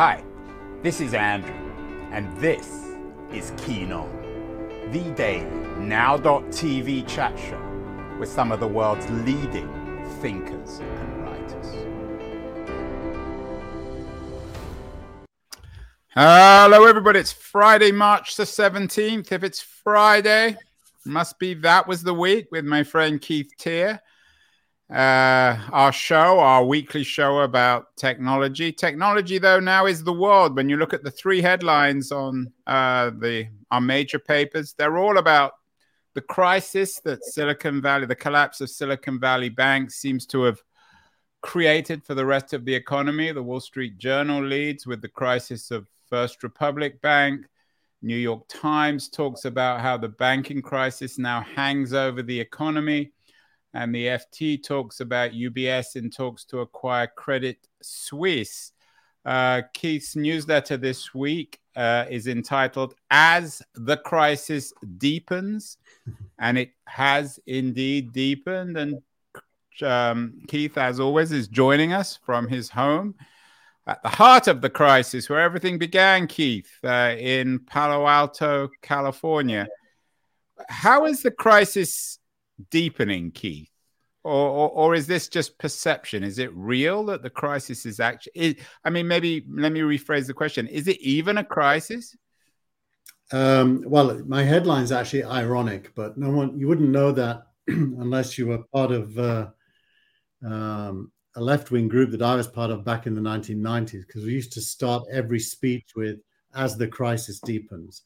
Hi, 0.00 0.24
this 0.82 0.98
is 1.02 1.12
Andrew, 1.12 1.52
and 2.10 2.34
this 2.38 2.86
is 3.34 3.52
Keen 3.58 3.92
On, 3.92 4.08
the 4.90 5.10
daily 5.14 5.44
now.tv 5.76 7.06
chat 7.06 7.38
show 7.38 7.60
with 8.18 8.30
some 8.30 8.50
of 8.50 8.60
the 8.60 8.66
world's 8.66 9.06
leading 9.10 9.68
thinkers 10.22 10.78
and 10.78 11.22
writers. 11.22 11.66
Hello, 16.14 16.86
everybody. 16.86 17.18
It's 17.18 17.32
Friday, 17.32 17.92
March 17.92 18.36
the 18.36 18.44
17th. 18.44 19.30
If 19.30 19.44
it's 19.44 19.60
Friday, 19.60 20.56
must 21.04 21.38
be 21.38 21.52
that 21.52 21.86
was 21.86 22.02
the 22.02 22.14
week 22.14 22.46
with 22.50 22.64
my 22.64 22.84
friend 22.84 23.20
Keith 23.20 23.52
Teare 23.58 24.00
uh, 24.90 25.56
our 25.70 25.92
show, 25.92 26.40
our 26.40 26.64
weekly 26.64 27.04
show 27.04 27.40
about 27.40 27.96
technology. 27.96 28.72
Technology, 28.72 29.38
though, 29.38 29.60
now 29.60 29.86
is 29.86 30.02
the 30.02 30.12
world. 30.12 30.56
When 30.56 30.68
you 30.68 30.76
look 30.76 30.92
at 30.92 31.04
the 31.04 31.12
three 31.12 31.40
headlines 31.40 32.10
on 32.10 32.52
uh, 32.66 33.10
the 33.10 33.46
our 33.70 33.80
major 33.80 34.18
papers, 34.18 34.74
they're 34.76 34.98
all 34.98 35.18
about 35.18 35.52
the 36.14 36.20
crisis 36.20 37.00
that 37.04 37.24
Silicon 37.24 37.80
Valley, 37.80 38.06
the 38.06 38.16
collapse 38.16 38.60
of 38.60 38.68
Silicon 38.68 39.20
Valley 39.20 39.48
Bank, 39.48 39.92
seems 39.92 40.26
to 40.26 40.42
have 40.42 40.60
created 41.40 42.04
for 42.04 42.16
the 42.16 42.26
rest 42.26 42.52
of 42.52 42.64
the 42.64 42.74
economy. 42.74 43.30
The 43.30 43.42
Wall 43.42 43.60
Street 43.60 43.96
Journal 43.96 44.44
leads 44.44 44.88
with 44.88 45.02
the 45.02 45.08
crisis 45.08 45.70
of 45.70 45.86
First 46.08 46.42
Republic 46.42 47.00
Bank. 47.00 47.46
New 48.02 48.16
York 48.16 48.42
Times 48.48 49.08
talks 49.08 49.44
about 49.44 49.80
how 49.82 49.96
the 49.96 50.08
banking 50.08 50.62
crisis 50.62 51.16
now 51.16 51.42
hangs 51.42 51.92
over 51.92 52.22
the 52.22 52.40
economy 52.40 53.12
and 53.74 53.94
the 53.94 54.06
FT 54.06 54.62
talks 54.62 55.00
about 55.00 55.32
UBS 55.32 55.96
in 55.96 56.10
talks 56.10 56.44
to 56.46 56.60
acquire 56.60 57.06
Credit 57.06 57.56
Suisse. 57.82 58.72
Uh, 59.24 59.62
Keith's 59.74 60.16
newsletter 60.16 60.76
this 60.76 61.14
week 61.14 61.60
uh, 61.76 62.06
is 62.10 62.26
entitled 62.26 62.94
As 63.10 63.62
the 63.74 63.98
Crisis 63.98 64.72
Deepens, 64.98 65.76
and 66.38 66.58
it 66.58 66.72
has 66.86 67.38
indeed 67.46 68.12
deepened. 68.12 68.76
And 68.76 69.02
um, 69.82 70.40
Keith, 70.48 70.76
as 70.76 70.98
always, 70.98 71.32
is 71.32 71.48
joining 71.48 71.92
us 71.92 72.18
from 72.24 72.48
his 72.48 72.70
home 72.70 73.14
at 73.86 74.02
the 74.02 74.08
heart 74.08 74.46
of 74.46 74.60
the 74.60 74.70
crisis 74.70 75.28
where 75.28 75.40
everything 75.40 75.78
began, 75.78 76.26
Keith, 76.26 76.70
uh, 76.84 77.14
in 77.18 77.58
Palo 77.58 78.06
Alto, 78.06 78.68
California. 78.82 79.66
How 80.68 81.06
is 81.06 81.22
the 81.22 81.30
crisis 81.30 82.19
deepening, 82.70 83.30
Keith? 83.30 83.70
Or, 84.22 84.32
or, 84.32 84.68
or, 84.70 84.94
is 84.94 85.06
this 85.06 85.28
just 85.28 85.58
perception? 85.58 86.22
Is 86.22 86.38
it 86.38 86.54
real 86.54 87.06
that 87.06 87.22
the 87.22 87.30
crisis 87.30 87.86
is 87.86 88.00
actually? 88.00 88.32
Is, 88.34 88.54
I 88.84 88.90
mean, 88.90 89.08
maybe 89.08 89.46
let 89.48 89.72
me 89.72 89.80
rephrase 89.80 90.26
the 90.26 90.34
question: 90.34 90.66
Is 90.66 90.88
it 90.88 91.00
even 91.00 91.38
a 91.38 91.44
crisis? 91.44 92.14
Um, 93.32 93.82
well, 93.86 94.20
my 94.26 94.42
headline 94.42 94.82
is 94.82 94.92
actually 94.92 95.24
ironic, 95.24 95.94
but 95.94 96.18
no 96.18 96.30
one 96.30 96.58
you 96.58 96.68
wouldn't 96.68 96.90
know 96.90 97.12
that 97.12 97.44
unless 97.66 98.36
you 98.36 98.48
were 98.48 98.64
part 98.74 98.90
of 98.90 99.18
uh, 99.18 99.46
um, 100.44 101.10
a 101.36 101.40
left-wing 101.40 101.88
group 101.88 102.10
that 102.10 102.22
I 102.22 102.34
was 102.34 102.48
part 102.48 102.70
of 102.70 102.84
back 102.84 103.06
in 103.06 103.14
the 103.14 103.20
1990s, 103.20 104.06
because 104.06 104.24
we 104.24 104.32
used 104.32 104.52
to 104.54 104.60
start 104.60 105.04
every 105.10 105.38
speech 105.38 105.92
with 105.96 106.18
"As 106.54 106.76
the 106.76 106.88
crisis 106.88 107.40
deepens." 107.40 108.02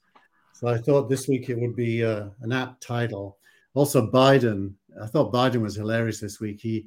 So 0.52 0.68
I 0.68 0.78
thought 0.78 1.08
this 1.08 1.26
week 1.26 1.48
it 1.50 1.58
would 1.58 1.74
be 1.74 2.04
uh, 2.04 2.26
an 2.42 2.52
apt 2.52 2.82
title. 2.82 3.38
Also, 3.74 4.10
Biden 4.10 4.74
I 5.00 5.06
thought 5.06 5.32
Biden 5.32 5.60
was 5.60 5.74
hilarious 5.74 6.20
this 6.20 6.40
week. 6.40 6.60
He 6.60 6.86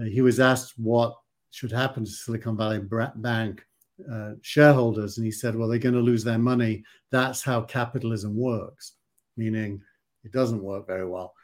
uh, 0.00 0.04
he 0.04 0.20
was 0.20 0.40
asked 0.40 0.74
what 0.78 1.14
should 1.50 1.72
happen 1.72 2.04
to 2.04 2.10
Silicon 2.10 2.56
Valley 2.56 2.80
Bank 3.16 3.64
uh, 4.10 4.32
shareholders, 4.40 5.18
and 5.18 5.26
he 5.26 5.30
said, 5.30 5.54
"Well, 5.54 5.68
they're 5.68 5.78
going 5.78 5.94
to 5.94 6.00
lose 6.00 6.24
their 6.24 6.38
money. 6.38 6.84
That's 7.10 7.42
how 7.42 7.62
capitalism 7.62 8.36
works," 8.36 8.94
meaning 9.36 9.82
it 10.24 10.32
doesn't 10.32 10.62
work 10.62 10.86
very 10.86 11.06
well. 11.06 11.34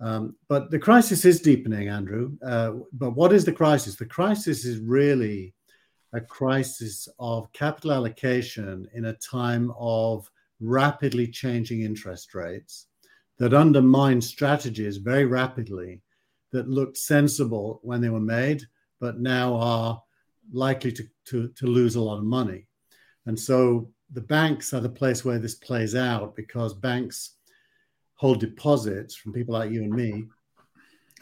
Um, 0.00 0.34
but 0.48 0.70
the 0.70 0.80
crisis 0.80 1.24
is 1.24 1.40
deepening, 1.40 1.88
Andrew. 1.88 2.36
Uh, 2.44 2.72
but 2.92 3.12
what 3.12 3.32
is 3.32 3.44
the 3.44 3.52
crisis? 3.52 3.94
The 3.94 4.06
crisis 4.06 4.64
is 4.64 4.80
really 4.80 5.54
a 6.12 6.20
crisis 6.20 7.08
of 7.20 7.52
capital 7.52 7.92
allocation 7.92 8.88
in 8.94 9.06
a 9.06 9.14
time 9.14 9.72
of 9.78 10.28
rapidly 10.60 11.28
changing 11.28 11.82
interest 11.82 12.34
rates 12.34 12.88
that 13.42 13.54
undermined 13.54 14.22
strategies 14.22 14.98
very 14.98 15.24
rapidly 15.24 16.00
that 16.52 16.68
looked 16.68 16.96
sensible 16.96 17.80
when 17.82 18.00
they 18.00 18.08
were 18.08 18.20
made, 18.20 18.62
but 19.00 19.18
now 19.18 19.56
are 19.56 20.00
likely 20.52 20.92
to, 20.92 21.02
to, 21.24 21.48
to 21.48 21.66
lose 21.66 21.96
a 21.96 22.00
lot 22.00 22.18
of 22.18 22.24
money. 22.24 22.68
And 23.26 23.36
so 23.36 23.90
the 24.12 24.20
banks 24.20 24.72
are 24.72 24.78
the 24.78 24.88
place 24.88 25.24
where 25.24 25.40
this 25.40 25.56
plays 25.56 25.96
out 25.96 26.36
because 26.36 26.72
banks 26.72 27.34
hold 28.14 28.38
deposits 28.38 29.16
from 29.16 29.32
people 29.32 29.54
like 29.54 29.72
you 29.72 29.82
and 29.82 29.92
me. 29.92 30.22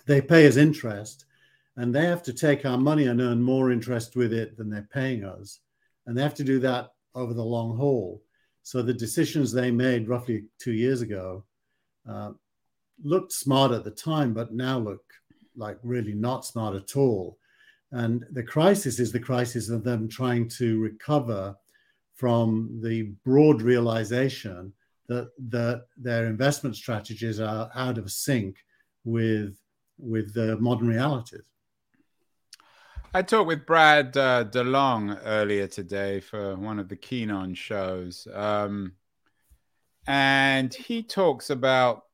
They 0.04 0.20
pay 0.20 0.47
us 0.47 0.56
interest, 0.56 1.25
and 1.78 1.94
they 1.94 2.04
have 2.04 2.22
to 2.25 2.34
take 2.34 2.66
our 2.66 2.76
money 2.76 3.06
and 3.06 3.22
earn 3.22 3.41
more 3.41 3.72
interest 3.72 4.14
with 4.14 4.34
it 4.34 4.59
than 4.59 4.69
they're 4.69 4.86
paying 4.92 5.25
us. 5.25 5.60
And 6.06 6.19
they 6.19 6.22
have 6.22 6.34
to 6.34 6.44
do 6.44 6.59
that 6.59 6.91
over 7.14 7.32
the 7.32 7.42
long 7.42 7.78
haul. 7.78 8.22
So 8.62 8.82
the 8.82 8.92
decisions 8.92 9.53
they 9.53 9.70
made 9.70 10.06
roughly 10.06 10.44
two 10.59 10.72
years 10.72 11.00
ago 11.00 11.44
uh, 12.08 12.32
looked 13.02 13.32
smart 13.32 13.72
at 13.72 13.84
the 13.84 13.90
time, 13.90 14.34
but 14.34 14.52
now 14.52 14.78
look 14.78 15.02
like 15.56 15.78
really 15.82 16.14
not 16.14 16.44
smart 16.44 16.74
at 16.76 16.96
all. 16.96 17.38
And 17.92 18.24
the 18.30 18.42
crisis 18.42 19.00
is 19.00 19.10
the 19.10 19.20
crisis 19.20 19.68
of 19.68 19.82
them 19.82 20.08
trying 20.08 20.48
to 20.50 20.78
recover 20.78 21.56
from 22.14 22.80
the 22.82 23.12
broad 23.24 23.62
realization 23.62 24.72
that, 25.08 25.30
that 25.48 25.86
their 25.96 26.26
investment 26.26 26.76
strategies 26.76 27.40
are 27.40 27.70
out 27.74 27.98
of 27.98 28.12
sync 28.12 28.56
with, 29.04 29.56
with 29.98 30.32
the 30.34 30.56
modern 30.58 30.88
realities. 30.88 31.42
I 33.12 33.22
talked 33.22 33.48
with 33.48 33.66
Brad 33.66 34.16
uh, 34.16 34.44
DeLong 34.44 35.20
earlier 35.24 35.66
today 35.66 36.20
for 36.20 36.54
one 36.54 36.78
of 36.78 36.88
the 36.88 36.94
Keen 36.94 37.32
On 37.32 37.54
shows. 37.54 38.28
Um, 38.32 38.92
and 40.06 40.72
he 40.72 41.02
talks 41.02 41.50
about 41.50 42.04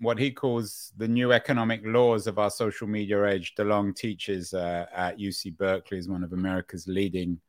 what 0.00 0.18
he 0.18 0.30
calls 0.30 0.92
the 0.96 1.08
new 1.08 1.32
economic 1.32 1.80
laws 1.84 2.26
of 2.26 2.38
our 2.38 2.50
social 2.50 2.86
media 2.86 3.24
age. 3.26 3.54
DeLong 3.56 3.94
teaches 3.94 4.54
uh, 4.54 4.86
at 4.94 5.18
UC 5.18 5.56
Berkeley, 5.56 5.98
is 5.98 6.08
one 6.08 6.22
of 6.22 6.32
America's 6.32 6.86
leading 6.86 7.40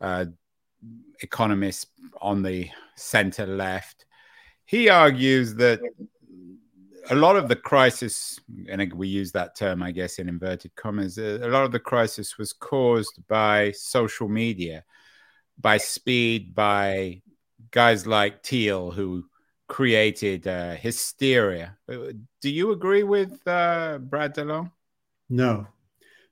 uh, 0.00 0.26
economists 1.20 1.86
on 2.20 2.42
the 2.42 2.68
center 2.96 3.46
left. 3.46 4.04
He 4.66 4.88
argues 4.88 5.54
that 5.56 5.80
a 7.10 7.14
lot 7.14 7.36
of 7.36 7.48
the 7.48 7.56
crisis, 7.56 8.40
and 8.68 8.92
we 8.94 9.08
use 9.08 9.32
that 9.32 9.56
term, 9.56 9.82
I 9.82 9.90
guess, 9.90 10.18
in 10.18 10.28
inverted 10.28 10.74
commas, 10.74 11.18
a 11.18 11.38
lot 11.48 11.64
of 11.64 11.72
the 11.72 11.78
crisis 11.78 12.38
was 12.38 12.52
caused 12.52 13.20
by 13.28 13.72
social 13.72 14.28
media, 14.28 14.84
by 15.58 15.76
speed, 15.78 16.54
by 16.54 17.22
guys 17.74 18.06
like 18.06 18.44
Thiel 18.44 18.92
who 18.92 19.24
created 19.66 20.46
uh, 20.46 20.76
hysteria. 20.76 21.76
Uh, 21.90 22.12
do 22.40 22.48
you 22.48 22.70
agree 22.70 23.02
with 23.02 23.46
uh, 23.48 23.98
Brad 23.98 24.32
DeLong? 24.32 24.70
No, 25.28 25.66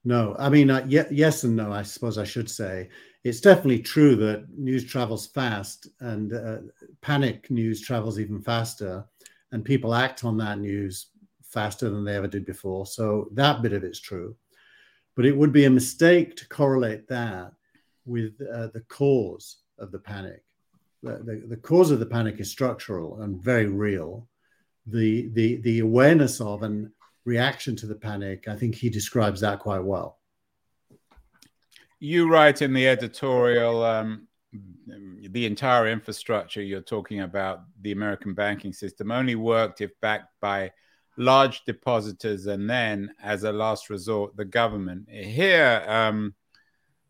no. 0.04 0.36
I 0.38 0.48
mean, 0.48 0.70
uh, 0.70 0.86
y- 0.88 1.08
yes 1.10 1.42
and 1.42 1.56
no. 1.56 1.72
I 1.72 1.82
suppose 1.82 2.16
I 2.16 2.22
should 2.24 2.48
say 2.48 2.90
it's 3.24 3.40
definitely 3.40 3.80
true 3.80 4.14
that 4.16 4.46
news 4.56 4.84
travels 4.84 5.26
fast, 5.26 5.88
and 5.98 6.32
uh, 6.32 6.58
panic 7.00 7.50
news 7.50 7.80
travels 7.80 8.20
even 8.20 8.40
faster, 8.40 9.04
and 9.50 9.64
people 9.64 9.94
act 9.94 10.24
on 10.24 10.36
that 10.38 10.60
news 10.60 11.08
faster 11.42 11.90
than 11.90 12.04
they 12.04 12.14
ever 12.14 12.28
did 12.28 12.46
before. 12.46 12.86
So 12.86 13.28
that 13.32 13.62
bit 13.62 13.72
of 13.72 13.82
it's 13.82 14.00
true, 14.00 14.36
but 15.16 15.26
it 15.26 15.36
would 15.36 15.52
be 15.52 15.64
a 15.64 15.70
mistake 15.70 16.36
to 16.36 16.48
correlate 16.48 17.08
that 17.08 17.52
with 18.04 18.40
uh, 18.42 18.68
the 18.68 18.84
cause 18.88 19.56
of 19.78 19.90
the 19.90 19.98
panic 19.98 20.44
the, 21.02 21.44
the 21.48 21.56
cause 21.56 21.90
of 21.90 21.98
the 21.98 22.06
panic 22.06 22.40
is 22.40 22.50
structural 22.50 23.22
and 23.22 23.42
very 23.42 23.66
real. 23.66 24.28
The, 24.86 25.28
the, 25.28 25.56
the 25.56 25.80
awareness 25.80 26.40
of 26.40 26.62
and 26.62 26.90
reaction 27.24 27.76
to 27.76 27.86
the 27.86 27.94
panic, 27.94 28.48
I 28.48 28.56
think 28.56 28.74
he 28.74 28.90
describes 28.90 29.40
that 29.40 29.60
quite 29.60 29.84
well. 29.84 30.18
You 32.00 32.28
write 32.28 32.62
in 32.62 32.72
the 32.72 32.88
editorial 32.88 33.84
um, 33.84 34.26
the 35.30 35.46
entire 35.46 35.88
infrastructure 35.88 36.62
you're 36.62 36.80
talking 36.80 37.20
about, 37.20 37.62
the 37.80 37.92
American 37.92 38.34
banking 38.34 38.72
system, 38.72 39.12
only 39.12 39.36
worked 39.36 39.80
if 39.80 39.92
backed 40.00 40.32
by 40.40 40.72
large 41.16 41.64
depositors 41.64 42.46
and 42.46 42.68
then, 42.68 43.14
as 43.22 43.44
a 43.44 43.52
last 43.52 43.88
resort, 43.88 44.36
the 44.36 44.44
government. 44.44 45.08
Here, 45.08 45.84
um, 45.86 46.34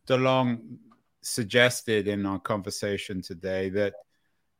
DeLong 0.06 0.76
suggested 1.22 2.08
in 2.08 2.26
our 2.26 2.38
conversation 2.38 3.22
today 3.22 3.68
that 3.70 3.94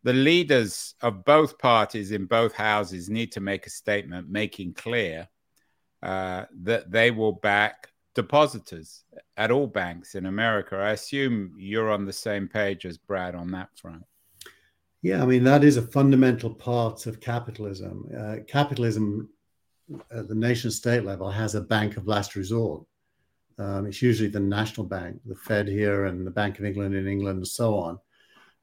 the 0.05 0.12
leaders 0.12 0.94
of 1.00 1.25
both 1.25 1.59
parties 1.59 2.11
in 2.11 2.26
both 2.26 2.55
houses 2.55 3.09
need 3.09 3.32
to 3.32 3.41
make 3.41 3.67
a 3.67 3.70
statement 3.70 4.29
making 4.29 4.75
clear 4.75 5.29
uh, 6.03 6.44
that 6.62 6.91
they 6.91 7.11
will 7.11 7.32
back 7.32 7.93
depositors 8.14 9.05
at 9.37 9.50
all 9.50 9.67
banks 9.67 10.14
in 10.14 10.26
America. 10.26 10.76
I 10.76 10.91
assume 10.91 11.55
you're 11.56 11.91
on 11.91 12.05
the 12.05 12.12
same 12.12 12.49
page 12.49 12.85
as 12.85 12.99
Brad 12.99 13.35
on 13.35 13.50
that 13.53 13.69
front. 13.76 14.03
Yeah, 15.03 15.23
I 15.23 15.26
mean, 15.26 15.44
that 15.44 15.65
is 15.65 15.76
a 15.76 15.82
fundamental 15.82 16.50
part 16.50 17.06
of 17.06 17.20
capitalism. 17.20 18.08
Uh, 18.17 18.37
capitalism 18.47 19.31
at 20.11 20.29
the 20.29 20.35
nation 20.35 20.70
state 20.70 21.05
level 21.05 21.31
has 21.31 21.55
a 21.55 21.61
bank 21.61 21.97
of 21.97 22.06
last 22.06 22.37
resort. 22.37 22.85
Um, 23.58 23.87
it's 23.87 24.02
usually 24.02 24.28
the 24.28 24.40
national 24.40 24.87
bank, 24.87 25.20
the 25.26 25.34
Fed 25.34 25.69
here, 25.69 26.06
and 26.06 26.26
the 26.26 26.31
Bank 26.31 26.58
of 26.58 26.64
England 26.64 26.94
in 26.94 27.06
England, 27.06 27.38
and 27.38 27.49
so 27.49 27.76
on. 27.78 27.99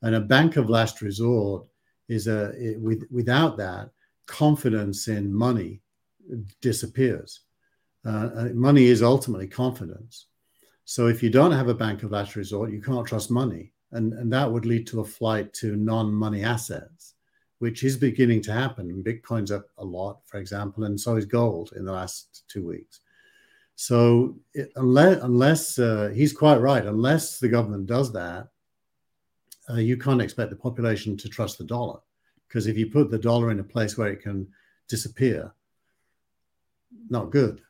And 0.01 0.15
a 0.15 0.21
bank 0.21 0.55
of 0.55 0.69
last 0.69 1.01
resort 1.01 1.65
is 2.07 2.27
a 2.27 2.51
it, 2.57 2.79
with, 2.79 3.03
without 3.11 3.57
that 3.57 3.91
confidence 4.25 5.07
in 5.07 5.33
money 5.33 5.81
disappears. 6.61 7.41
Uh, 8.05 8.29
uh, 8.35 8.49
money 8.53 8.85
is 8.85 9.03
ultimately 9.03 9.47
confidence. 9.47 10.27
So 10.85 11.07
if 11.07 11.21
you 11.21 11.29
don't 11.29 11.51
have 11.51 11.67
a 11.67 11.73
bank 11.73 12.03
of 12.03 12.11
last 12.11 12.35
resort, 12.35 12.71
you 12.71 12.81
can't 12.81 13.05
trust 13.05 13.29
money, 13.29 13.73
and 13.91 14.13
and 14.13 14.31
that 14.33 14.51
would 14.51 14.65
lead 14.65 14.87
to 14.87 15.01
a 15.01 15.05
flight 15.05 15.53
to 15.55 15.75
non-money 15.75 16.43
assets, 16.43 17.15
which 17.59 17.83
is 17.83 17.97
beginning 17.97 18.41
to 18.43 18.53
happen. 18.53 19.03
Bitcoin's 19.03 19.51
up 19.51 19.67
a 19.77 19.85
lot, 19.85 20.21
for 20.25 20.39
example, 20.39 20.85
and 20.85 20.99
so 20.99 21.15
is 21.15 21.25
gold 21.25 21.73
in 21.75 21.85
the 21.85 21.91
last 21.91 22.43
two 22.47 22.65
weeks. 22.65 23.01
So 23.81 24.35
it, 24.53 24.73
unless 24.75 25.23
unless 25.23 25.79
uh, 25.79 26.11
he's 26.13 26.33
quite 26.33 26.57
right, 26.57 26.85
unless 26.85 27.39
the 27.39 27.47
government 27.47 27.85
does 27.85 28.11
that, 28.11 28.49
uh, 29.69 29.75
you 29.75 29.95
can't 29.95 30.21
expect 30.21 30.49
the 30.49 30.57
population 30.57 31.15
to 31.15 31.29
trust 31.29 31.57
the 31.57 31.63
dollar, 31.63 32.01
because 32.45 32.67
if 32.67 32.77
you 32.77 32.87
put 32.87 33.09
the 33.09 33.17
dollar 33.17 33.51
in 33.51 33.61
a 33.61 33.63
place 33.63 33.97
where 33.97 34.09
it 34.09 34.21
can 34.21 34.49
disappear, 34.89 35.53
not 37.09 37.31
good. 37.31 37.61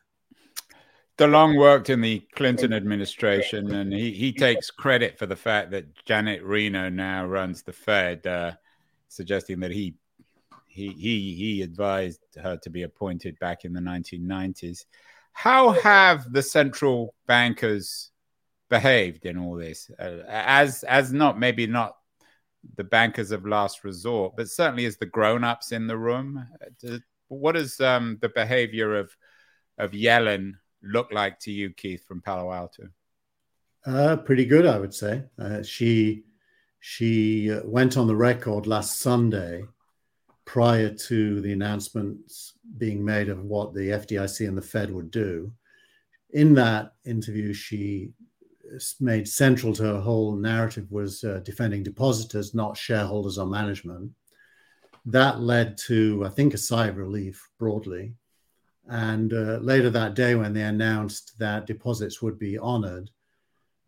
DeLong 1.16 1.56
worked 1.56 1.90
in 1.90 2.00
the 2.00 2.26
Clinton 2.34 2.72
administration, 2.72 3.70
and 3.72 3.92
he, 3.92 4.10
he 4.10 4.32
takes 4.32 4.68
credit 4.68 5.16
for 5.16 5.26
the 5.26 5.36
fact 5.36 5.70
that 5.70 5.94
Janet 6.06 6.42
Reno 6.42 6.88
now 6.88 7.24
runs 7.24 7.62
the 7.62 7.72
Fed, 7.72 8.26
uh, 8.26 8.50
suggesting 9.06 9.60
that 9.60 9.70
he 9.70 9.94
he 10.66 10.88
he 10.88 11.34
he 11.36 11.62
advised 11.62 12.20
her 12.42 12.56
to 12.56 12.68
be 12.68 12.82
appointed 12.82 13.38
back 13.38 13.64
in 13.64 13.72
the 13.72 13.80
1990s. 13.80 14.86
How 15.32 15.70
have 15.70 16.32
the 16.32 16.42
central 16.42 17.14
bankers 17.26 18.10
behaved 18.68 19.26
in 19.26 19.38
all 19.38 19.56
this? 19.56 19.90
Uh, 19.98 20.18
as 20.28 20.84
as 20.84 21.12
not 21.12 21.38
maybe 21.38 21.66
not 21.66 21.96
the 22.76 22.84
bankers 22.84 23.30
of 23.30 23.46
last 23.46 23.84
resort, 23.84 24.34
but 24.36 24.48
certainly 24.48 24.84
as 24.84 24.96
the 24.96 25.06
grown-ups 25.06 25.72
in 25.72 25.86
the 25.86 25.96
room. 25.96 26.46
Uh, 26.86 26.98
what 27.28 27.56
is 27.56 27.80
um, 27.80 28.18
the 28.20 28.28
behavior 28.28 28.96
of 28.96 29.16
of 29.78 29.92
Yellen 29.92 30.54
look 30.82 31.12
like 31.12 31.38
to 31.40 31.52
you, 31.52 31.70
Keith, 31.70 32.04
from 32.06 32.20
Palo 32.20 32.52
Alto? 32.52 32.88
Uh, 33.86 34.16
pretty 34.16 34.44
good, 34.44 34.66
I 34.66 34.78
would 34.78 34.94
say. 34.94 35.24
Uh, 35.38 35.62
she 35.62 36.24
she 36.80 37.50
uh, 37.50 37.60
went 37.64 37.96
on 37.96 38.06
the 38.06 38.16
record 38.16 38.66
last 38.66 39.00
Sunday 39.00 39.64
prior 40.50 40.92
to 40.92 41.40
the 41.42 41.52
announcements 41.52 42.54
being 42.76 43.04
made 43.04 43.28
of 43.28 43.44
what 43.44 43.72
the 43.72 43.90
FDIC 43.90 44.48
and 44.48 44.58
the 44.58 44.62
Fed 44.62 44.92
would 44.92 45.08
do. 45.08 45.52
In 46.30 46.54
that 46.54 46.94
interview, 47.04 47.52
she 47.52 48.10
made 48.98 49.28
central 49.28 49.72
to 49.74 49.84
her 49.84 50.00
whole 50.00 50.34
narrative 50.34 50.90
was 50.90 51.22
uh, 51.22 51.38
defending 51.44 51.84
depositors, 51.84 52.52
not 52.52 52.76
shareholders 52.76 53.38
or 53.38 53.46
management. 53.46 54.10
That 55.06 55.38
led 55.38 55.78
to, 55.86 56.24
I 56.26 56.30
think, 56.30 56.52
a 56.52 56.58
sigh 56.58 56.88
of 56.88 56.96
relief 56.96 57.48
broadly. 57.56 58.14
And 58.88 59.32
uh, 59.32 59.58
later 59.62 59.90
that 59.90 60.14
day, 60.14 60.34
when 60.34 60.52
they 60.52 60.62
announced 60.62 61.38
that 61.38 61.68
deposits 61.68 62.20
would 62.22 62.40
be 62.40 62.58
honored, 62.58 63.08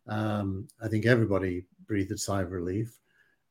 um, 0.07 0.69
I 0.81 0.87
think 0.87 1.07
everybody 1.07 1.65
breathed 1.89 2.13
a 2.13 2.19
sigh 2.19 2.43
of 2.43 2.53
relief 2.53 3.01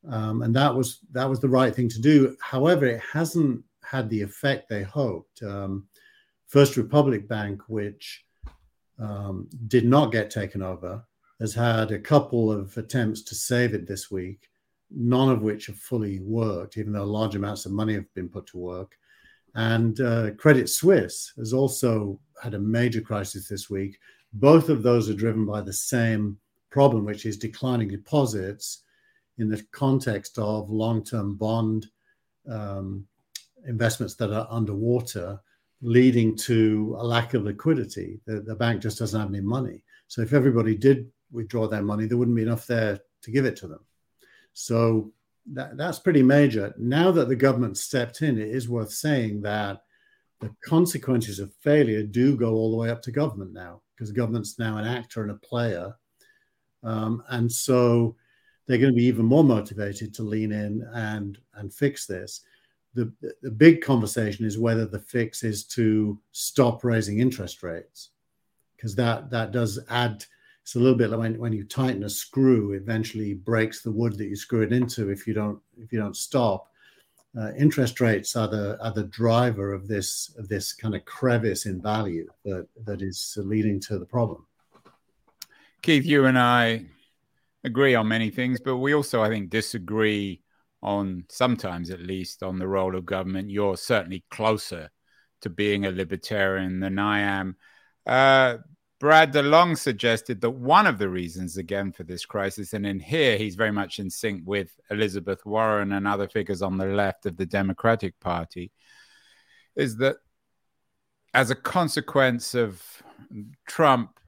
um, 0.09 0.41
and 0.41 0.55
that 0.55 0.73
was 0.73 0.99
that 1.11 1.29
was 1.29 1.39
the 1.39 1.49
right 1.49 1.73
thing 1.73 1.89
to 1.89 2.01
do. 2.01 2.35
However, 2.41 2.85
it 2.85 3.01
hasn't 3.01 3.63
had 3.83 4.09
the 4.09 4.21
effect 4.21 4.69
they 4.69 4.83
hoped. 4.83 5.41
Um, 5.43 5.87
First 6.47 6.75
Republic 6.75 7.27
Bank, 7.27 7.61
which 7.67 8.25
um, 8.99 9.47
did 9.67 9.85
not 9.85 10.11
get 10.11 10.29
taken 10.29 10.61
over, 10.61 11.03
has 11.39 11.53
had 11.53 11.91
a 11.91 11.99
couple 11.99 12.51
of 12.51 12.75
attempts 12.77 13.21
to 13.23 13.35
save 13.35 13.73
it 13.73 13.87
this 13.87 14.11
week, 14.11 14.49
none 14.89 15.29
of 15.29 15.41
which 15.41 15.67
have 15.67 15.77
fully 15.77 16.19
worked, 16.19 16.77
even 16.77 16.93
though 16.93 17.05
large 17.05 17.35
amounts 17.35 17.65
of 17.65 17.71
money 17.71 17.93
have 17.93 18.13
been 18.13 18.29
put 18.29 18.47
to 18.47 18.57
work. 18.57 18.97
And 19.55 19.99
uh, 20.01 20.31
Credit 20.31 20.69
Suisse 20.69 21.33
has 21.37 21.53
also 21.53 22.19
had 22.41 22.53
a 22.53 22.59
major 22.59 23.01
crisis 23.01 23.47
this 23.47 23.69
week. 23.69 23.97
Both 24.33 24.69
of 24.69 24.81
those 24.83 25.09
are 25.09 25.13
driven 25.13 25.45
by 25.45 25.61
the 25.61 25.73
same 25.73 26.37
problem, 26.69 27.05
which 27.05 27.25
is 27.25 27.37
declining 27.37 27.89
deposits 27.89 28.83
in 29.37 29.49
the 29.49 29.63
context 29.71 30.37
of 30.37 30.69
long-term 30.69 31.35
bond 31.35 31.87
um, 32.49 33.05
investments 33.67 34.15
that 34.15 34.31
are 34.31 34.47
underwater, 34.49 35.39
leading 35.81 36.35
to 36.35 36.95
a 36.99 37.03
lack 37.03 37.33
of 37.33 37.43
liquidity. 37.43 38.19
The, 38.25 38.41
the 38.41 38.55
bank 38.55 38.81
just 38.81 38.99
doesn't 38.99 39.19
have 39.19 39.29
any 39.29 39.41
money. 39.41 39.83
So 40.07 40.21
if 40.21 40.33
everybody 40.33 40.75
did 40.75 41.11
withdraw 41.31 41.67
their 41.67 41.81
money, 41.81 42.05
there 42.05 42.17
wouldn't 42.17 42.35
be 42.35 42.43
enough 42.43 42.67
there 42.67 42.99
to 43.23 43.31
give 43.31 43.45
it 43.45 43.55
to 43.57 43.67
them. 43.67 43.79
So 44.53 45.11
that, 45.53 45.77
that's 45.77 45.99
pretty 45.99 46.21
major. 46.21 46.73
Now 46.77 47.11
that 47.11 47.29
the 47.29 47.35
government 47.35 47.77
stepped 47.77 48.21
in, 48.21 48.37
it 48.37 48.49
is 48.49 48.69
worth 48.69 48.91
saying 48.91 49.41
that 49.41 49.81
the 50.39 50.53
consequences 50.65 51.39
of 51.39 51.53
failure 51.61 52.03
do 52.03 52.35
go 52.35 52.53
all 52.53 52.71
the 52.71 52.77
way 52.77 52.89
up 52.89 53.01
to 53.03 53.11
government 53.11 53.53
now, 53.53 53.81
because 53.95 54.11
government's 54.11 54.59
now 54.59 54.77
an 54.77 54.85
actor 54.85 55.21
and 55.21 55.31
a 55.31 55.35
player. 55.35 55.95
Um, 56.83 57.23
and 57.29 57.51
so 57.51 58.15
they're 58.71 58.79
going 58.79 58.93
to 58.93 58.95
be 58.95 59.03
even 59.03 59.25
more 59.25 59.43
motivated 59.43 60.13
to 60.13 60.23
lean 60.23 60.53
in 60.53 60.87
and 60.93 61.37
and 61.55 61.73
fix 61.73 62.05
this. 62.05 62.41
The, 62.93 63.11
the 63.41 63.51
big 63.51 63.81
conversation 63.81 64.45
is 64.45 64.57
whether 64.57 64.85
the 64.85 64.99
fix 64.99 65.43
is 65.43 65.65
to 65.65 66.17
stop 66.31 66.85
raising 66.85 67.19
interest 67.19 67.63
rates, 67.63 68.11
because 68.77 68.95
that 68.95 69.29
that 69.29 69.51
does 69.51 69.77
add. 69.89 70.23
It's 70.61 70.75
a 70.75 70.79
little 70.79 70.97
bit 70.97 71.09
like 71.09 71.19
when, 71.19 71.37
when 71.37 71.51
you 71.51 71.65
tighten 71.65 72.03
a 72.03 72.09
screw, 72.09 72.71
eventually 72.71 73.33
breaks 73.33 73.81
the 73.81 73.91
wood 73.91 74.17
that 74.17 74.27
you 74.27 74.37
screw 74.37 74.61
it 74.61 74.71
into. 74.71 75.09
If 75.09 75.27
you 75.27 75.33
don't 75.33 75.59
if 75.77 75.91
you 75.91 75.99
don't 75.99 76.15
stop, 76.15 76.69
uh, 77.37 77.51
interest 77.57 77.99
rates 77.99 78.37
are 78.37 78.47
the 78.47 78.81
are 78.81 78.93
the 78.93 79.03
driver 79.03 79.73
of 79.73 79.89
this 79.89 80.33
of 80.37 80.47
this 80.47 80.71
kind 80.71 80.95
of 80.95 81.03
crevice 81.03 81.65
in 81.65 81.81
value 81.81 82.29
that 82.45 82.69
that 82.85 83.01
is 83.01 83.37
leading 83.41 83.81
to 83.81 83.99
the 83.99 84.05
problem. 84.05 84.45
Keith, 85.81 86.05
you 86.05 86.25
and 86.25 86.39
I 86.39 86.85
agree 87.63 87.95
on 87.95 88.07
many 88.07 88.29
things, 88.29 88.59
but 88.59 88.77
we 88.77 88.93
also, 88.93 89.21
I 89.21 89.29
think, 89.29 89.49
disagree 89.49 90.41
on 90.81 91.25
sometimes 91.29 91.91
at 91.91 91.99
least 91.99 92.41
on 92.41 92.57
the 92.57 92.67
role 92.67 92.95
of 92.95 93.05
government. 93.05 93.51
You're 93.51 93.77
certainly 93.77 94.23
closer 94.31 94.89
to 95.41 95.49
being 95.49 95.85
a 95.85 95.91
libertarian 95.91 96.79
than 96.79 96.97
I 96.99 97.19
am. 97.19 97.55
Uh, 98.05 98.57
Brad 98.99 99.33
DeLong 99.33 99.77
suggested 99.77 100.41
that 100.41 100.51
one 100.51 100.85
of 100.85 100.99
the 100.99 101.09
reasons, 101.09 101.57
again, 101.57 101.91
for 101.91 102.03
this 102.03 102.25
crisis, 102.25 102.73
and 102.73 102.85
in 102.85 102.99
here 102.99 103.37
he's 103.37 103.55
very 103.55 103.71
much 103.71 103.97
in 103.97 104.09
sync 104.09 104.43
with 104.45 104.79
Elizabeth 104.91 105.43
Warren 105.45 105.91
and 105.91 106.07
other 106.07 106.27
figures 106.27 106.61
on 106.61 106.77
the 106.77 106.85
left 106.85 107.25
of 107.25 107.35
the 107.35 107.45
Democratic 107.45 108.19
Party, 108.19 108.71
is 109.75 109.97
that 109.97 110.17
as 111.33 111.49
a 111.49 111.55
consequence 111.55 112.53
of 112.53 112.83
Trump 113.67 114.19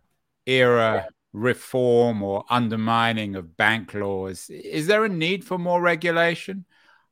era 0.46 1.08
reform 1.34 2.22
or 2.22 2.46
undermining 2.50 3.36
of 3.36 3.58
bank 3.58 3.94
laws. 3.94 4.50
Is 4.50 4.88
there 4.88 5.04
a 5.04 5.10
need 5.10 5.44
for 5.44 5.58
more 5.58 5.82
regulation? 5.82 6.66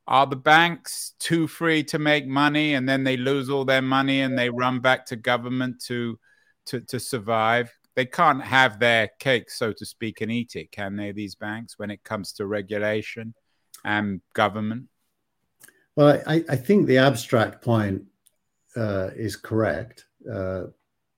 Are 0.07 0.27
the 0.27 0.35
banks 0.35 1.13
too 1.19 1.47
free 1.47 1.83
to 1.85 1.99
make 1.99 2.27
money 2.27 2.75
and 2.75 2.87
then 2.87 3.03
they 3.03 3.17
lose 3.17 3.49
all 3.49 3.65
their 3.65 3.81
money 3.81 4.21
and 4.21 4.37
they 4.37 4.49
run 4.49 4.79
back 4.79 5.05
to 5.07 5.15
government 5.15 5.81
to 5.85 6.19
to, 6.67 6.81
to 6.81 6.99
survive? 6.99 7.71
They 7.95 8.05
can't 8.05 8.43
have 8.43 8.79
their 8.79 9.09
cake, 9.19 9.49
so 9.49 9.73
to 9.73 9.85
speak, 9.85 10.21
and 10.21 10.31
eat 10.31 10.55
it, 10.55 10.71
can 10.71 10.95
they, 10.95 11.11
these 11.11 11.35
banks, 11.35 11.77
when 11.77 11.91
it 11.91 12.03
comes 12.03 12.31
to 12.33 12.45
regulation 12.45 13.33
and 13.83 14.21
government? 14.33 14.87
Well, 15.95 16.21
I, 16.25 16.45
I 16.47 16.55
think 16.55 16.87
the 16.87 16.99
abstract 16.99 17.61
point 17.61 18.03
uh, 18.77 19.09
is 19.15 19.35
correct. 19.35 20.05
Uh, 20.31 20.67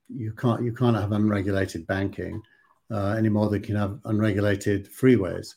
you 0.10 0.31
can't 0.33 0.63
you 0.63 0.74
can't 0.74 0.95
have 0.95 1.12
unregulated 1.12 1.86
banking 1.88 2.41
uh, 2.91 3.15
anymore 3.17 3.49
they 3.49 3.59
can 3.59 3.75
have 3.75 3.99
unregulated 4.05 4.89
freeways. 4.91 5.55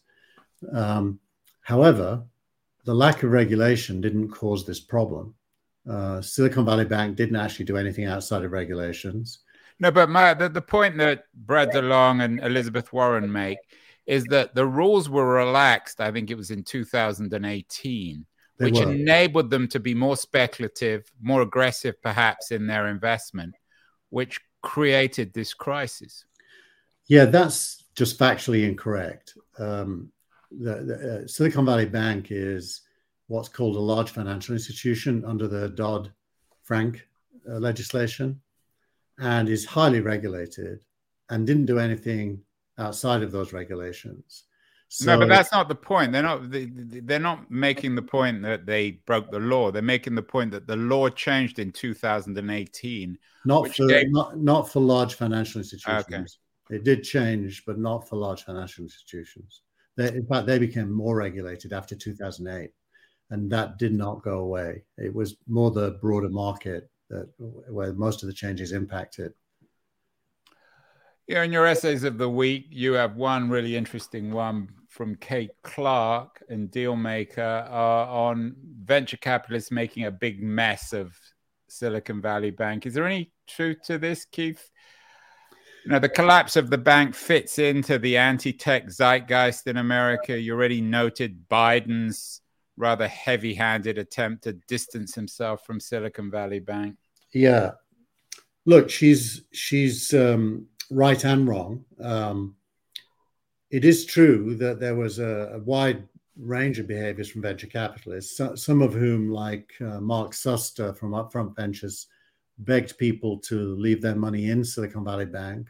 Um, 0.72 1.20
however, 1.62 2.22
the 2.84 2.94
lack 2.94 3.22
of 3.22 3.30
regulation 3.30 4.00
didn't 4.00 4.28
cause 4.28 4.64
this 4.64 4.80
problem. 4.80 5.34
Uh, 5.88 6.20
Silicon 6.20 6.64
Valley 6.64 6.84
Bank 6.84 7.16
didn't 7.16 7.36
actually 7.36 7.64
do 7.64 7.76
anything 7.76 8.06
outside 8.06 8.44
of 8.44 8.52
regulations. 8.52 9.40
No, 9.78 9.90
but 9.90 10.08
my, 10.08 10.34
the, 10.34 10.48
the 10.48 10.62
point 10.62 10.96
that 10.98 11.24
Brad 11.34 11.70
DeLong 11.70 12.24
and 12.24 12.40
Elizabeth 12.40 12.92
Warren 12.92 13.30
make 13.30 13.58
is 14.06 14.24
that 14.26 14.54
the 14.54 14.66
rules 14.66 15.10
were 15.10 15.26
relaxed. 15.26 16.00
I 16.00 16.10
think 16.12 16.30
it 16.30 16.36
was 16.36 16.50
in 16.50 16.62
2018, 16.62 18.26
they 18.58 18.64
which 18.64 18.74
were. 18.80 18.90
enabled 18.90 19.50
them 19.50 19.68
to 19.68 19.80
be 19.80 19.94
more 19.94 20.16
speculative, 20.16 21.10
more 21.20 21.42
aggressive, 21.42 22.00
perhaps, 22.00 22.52
in 22.52 22.66
their 22.66 22.88
investment, 22.88 23.54
which 24.10 24.40
created 24.62 25.34
this 25.34 25.52
crisis. 25.52 26.24
Yeah, 27.08 27.26
that's 27.26 27.84
just 27.94 28.18
factually 28.18 28.64
incorrect. 28.68 29.34
Um, 29.58 30.10
the, 30.50 30.82
the 30.82 31.22
uh, 31.24 31.26
Silicon 31.26 31.64
Valley 31.64 31.86
Bank 31.86 32.28
is 32.30 32.82
what's 33.28 33.48
called 33.48 33.76
a 33.76 33.80
large 33.80 34.10
financial 34.10 34.54
institution 34.54 35.24
under 35.24 35.48
the 35.48 35.70
Dodd 35.70 36.12
Frank 36.62 37.06
uh, 37.48 37.54
legislation 37.54 38.40
and 39.18 39.48
is 39.48 39.64
highly 39.64 40.00
regulated 40.00 40.80
and 41.30 41.46
didn't 41.46 41.66
do 41.66 41.78
anything 41.78 42.40
outside 42.78 43.22
of 43.22 43.32
those 43.32 43.52
regulations. 43.52 44.44
So, 44.88 45.12
no, 45.12 45.18
but 45.18 45.28
that's 45.28 45.50
not 45.50 45.68
the 45.68 45.74
point. 45.74 46.12
They're 46.12 46.22
not. 46.22 46.42
They're 46.48 47.18
not 47.18 47.50
making 47.50 47.96
the 47.96 48.02
point 48.02 48.40
that 48.42 48.66
they 48.66 48.92
broke 49.04 49.32
the 49.32 49.40
law. 49.40 49.72
They're 49.72 49.82
making 49.82 50.14
the 50.14 50.22
point 50.22 50.52
that 50.52 50.68
the 50.68 50.76
law 50.76 51.08
changed 51.08 51.58
in 51.58 51.72
2018. 51.72 53.18
Not 53.44 53.74
for 53.74 53.86
gave... 53.88 54.10
not, 54.10 54.38
not 54.38 54.70
for 54.70 54.78
large 54.78 55.14
financial 55.14 55.58
institutions. 55.58 56.06
Okay. 56.12 56.24
It 56.70 56.84
did 56.84 57.04
change, 57.04 57.64
but 57.66 57.78
not 57.78 58.08
for 58.08 58.16
large 58.16 58.44
financial 58.44 58.84
institutions. 58.84 59.62
They, 59.96 60.08
in 60.08 60.26
fact, 60.26 60.46
they 60.46 60.58
became 60.58 60.90
more 60.90 61.16
regulated 61.16 61.72
after 61.72 61.94
2008, 61.94 62.70
and 63.30 63.50
that 63.50 63.78
did 63.78 63.94
not 63.94 64.22
go 64.22 64.38
away. 64.38 64.84
It 64.98 65.14
was 65.14 65.36
more 65.46 65.70
the 65.70 65.98
broader 66.02 66.28
market 66.28 66.90
that 67.08 67.28
where 67.38 67.92
most 67.92 68.22
of 68.22 68.26
the 68.26 68.34
changes 68.34 68.72
impacted. 68.72 69.32
Yeah, 71.26 71.42
in 71.42 71.52
your 71.52 71.66
essays 71.66 72.04
of 72.04 72.18
the 72.18 72.30
week, 72.30 72.66
you 72.70 72.92
have 72.92 73.16
one 73.16 73.48
really 73.48 73.76
interesting 73.76 74.32
one 74.32 74.68
from 74.88 75.16
Kate 75.16 75.50
Clark 75.62 76.42
and 76.48 76.70
Dealmaker 76.70 77.68
uh, 77.68 78.06
on 78.10 78.54
venture 78.84 79.16
capitalists 79.16 79.70
making 79.70 80.04
a 80.04 80.10
big 80.10 80.42
mess 80.42 80.92
of 80.92 81.18
Silicon 81.68 82.22
Valley 82.22 82.50
Bank. 82.50 82.86
Is 82.86 82.94
there 82.94 83.06
any 83.06 83.32
truth 83.48 83.78
to 83.86 83.98
this, 83.98 84.24
Keith? 84.24 84.70
You 85.86 85.92
know, 85.92 85.98
the 86.00 86.08
collapse 86.08 86.56
of 86.56 86.68
the 86.68 86.78
bank 86.78 87.14
fits 87.14 87.60
into 87.60 87.96
the 87.96 88.16
anti-tech 88.16 88.88
zeitgeist 88.88 89.68
in 89.68 89.76
America. 89.76 90.36
You 90.36 90.52
already 90.54 90.80
noted 90.80 91.48
Biden's 91.48 92.40
rather 92.76 93.06
heavy-handed 93.06 93.96
attempt 93.96 94.42
to 94.42 94.54
distance 94.66 95.14
himself 95.14 95.64
from 95.64 95.78
Silicon 95.78 96.28
Valley 96.28 96.58
Bank. 96.58 96.96
Yeah, 97.32 97.70
look, 98.64 98.90
she's 98.90 99.44
she's 99.52 100.12
um, 100.12 100.66
right 100.90 101.24
and 101.24 101.46
wrong. 101.46 101.84
Um, 102.02 102.56
it 103.70 103.84
is 103.84 104.04
true 104.04 104.56
that 104.56 104.80
there 104.80 104.96
was 104.96 105.20
a, 105.20 105.52
a, 105.54 105.58
wide 105.60 106.02
range 106.36 106.80
of 106.80 106.88
behaviors 106.88 107.30
from 107.30 107.42
venture 107.42 107.68
capitalists, 107.68 108.36
so, 108.36 108.56
some 108.56 108.82
of 108.82 108.92
whom, 108.92 109.30
like 109.30 109.72
uh, 109.80 110.00
Mark 110.00 110.32
Suster 110.32 110.98
from 110.98 111.12
Upfront 111.12 111.54
Ventures, 111.54 112.08
begged 112.58 112.98
people 112.98 113.38
to 113.38 113.76
leave 113.76 114.02
their 114.02 114.16
money 114.16 114.50
in 114.50 114.64
Silicon 114.64 115.04
Valley 115.04 115.26
Bank. 115.26 115.68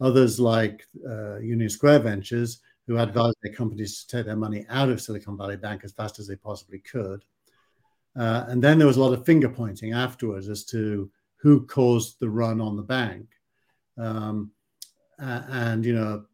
Others, 0.00 0.40
like 0.40 0.86
uh, 1.06 1.38
Union 1.38 1.68
Square 1.68 2.00
Ventures, 2.00 2.60
who 2.86 2.98
advised 2.98 3.36
their 3.42 3.52
companies 3.52 4.02
to 4.02 4.16
take 4.16 4.26
their 4.26 4.36
money 4.36 4.66
out 4.68 4.88
of 4.88 5.00
Silicon 5.00 5.36
Valley 5.36 5.56
Bank 5.56 5.82
as 5.84 5.92
fast 5.92 6.18
as 6.18 6.26
they 6.26 6.36
possibly 6.36 6.78
could. 6.78 7.24
Uh, 8.16 8.44
and 8.48 8.62
then 8.62 8.78
there 8.78 8.86
was 8.86 8.96
a 8.96 9.02
lot 9.02 9.12
of 9.12 9.24
finger 9.24 9.48
pointing 9.48 9.92
afterwards 9.92 10.48
as 10.48 10.64
to 10.64 11.10
who 11.36 11.66
caused 11.66 12.18
the 12.18 12.28
run 12.28 12.60
on 12.60 12.76
the 12.76 12.82
bank. 12.82 13.26
Um, 13.96 14.50
and, 15.18 15.84
you 15.84 15.94
know, 15.94 16.24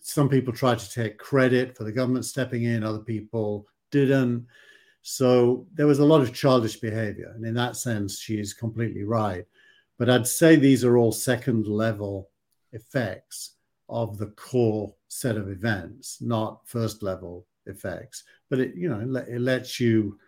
some 0.00 0.28
people 0.28 0.52
tried 0.52 0.78
to 0.78 0.90
take 0.90 1.18
credit 1.18 1.76
for 1.76 1.84
the 1.84 1.92
government 1.92 2.24
stepping 2.24 2.64
in, 2.64 2.82
other 2.82 2.98
people 3.00 3.66
didn't. 3.90 4.46
So 5.02 5.66
there 5.74 5.86
was 5.86 5.98
a 5.98 6.04
lot 6.04 6.22
of 6.22 6.34
childish 6.34 6.76
behavior. 6.76 7.32
And 7.34 7.44
in 7.44 7.54
that 7.54 7.76
sense, 7.76 8.18
she's 8.18 8.54
completely 8.54 9.04
right. 9.04 9.44
But 9.98 10.08
I'd 10.08 10.26
say 10.26 10.56
these 10.56 10.84
are 10.84 10.96
all 10.96 11.12
second 11.12 11.66
level 11.66 12.30
effects 12.74 13.56
of 13.88 14.18
the 14.18 14.26
core 14.28 14.94
set 15.08 15.36
of 15.36 15.48
events, 15.48 16.18
not 16.20 16.60
first 16.66 17.02
level 17.02 17.46
effects. 17.66 18.24
But 18.50 18.60
it, 18.60 18.74
you 18.74 18.88
know, 18.88 19.00
it, 19.28 19.40
lets 19.40 19.80
you 19.80 20.18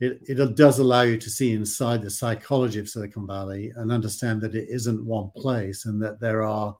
it, 0.00 0.20
it 0.28 0.56
does 0.56 0.78
allow 0.78 1.02
you 1.02 1.16
to 1.16 1.30
see 1.30 1.52
inside 1.52 2.02
the 2.02 2.10
psychology 2.10 2.78
of 2.78 2.88
Silicon 2.88 3.26
Valley 3.26 3.72
and 3.76 3.90
understand 3.90 4.40
that 4.42 4.54
it 4.54 4.68
isn't 4.68 5.04
one 5.04 5.30
place 5.36 5.86
and 5.86 6.02
that 6.02 6.20
there 6.20 6.42
are 6.42 6.76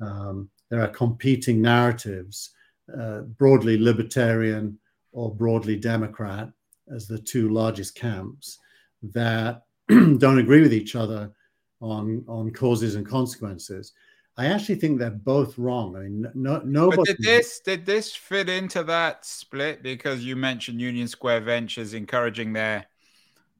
um, 0.00 0.50
there 0.70 0.82
are 0.82 0.88
competing 0.88 1.62
narratives, 1.62 2.50
uh, 2.98 3.20
broadly 3.20 3.78
libertarian 3.78 4.78
or 5.12 5.34
broadly 5.34 5.76
Democrat, 5.76 6.50
as 6.94 7.06
the 7.06 7.18
two 7.18 7.48
largest 7.48 7.94
camps 7.94 8.58
that 9.02 9.62
don't 9.88 10.38
agree 10.38 10.60
with 10.60 10.74
each 10.74 10.94
other 10.94 11.32
on 11.80 12.24
on 12.28 12.52
causes 12.52 12.94
and 12.94 13.06
consequences. 13.06 13.92
I 14.38 14.46
actually 14.46 14.74
think 14.74 14.98
they're 14.98 15.10
both 15.10 15.56
wrong. 15.56 15.96
I 15.96 16.00
mean, 16.00 16.30
no, 16.34 16.60
nobody. 16.64 16.96
But 16.96 17.06
did 17.06 17.18
this 17.22 17.60
did 17.60 17.86
this 17.86 18.14
fit 18.14 18.48
into 18.48 18.82
that 18.84 19.24
split? 19.24 19.82
Because 19.82 20.24
you 20.24 20.36
mentioned 20.36 20.80
Union 20.80 21.08
Square 21.08 21.40
Ventures 21.40 21.94
encouraging 21.94 22.52
their 22.52 22.86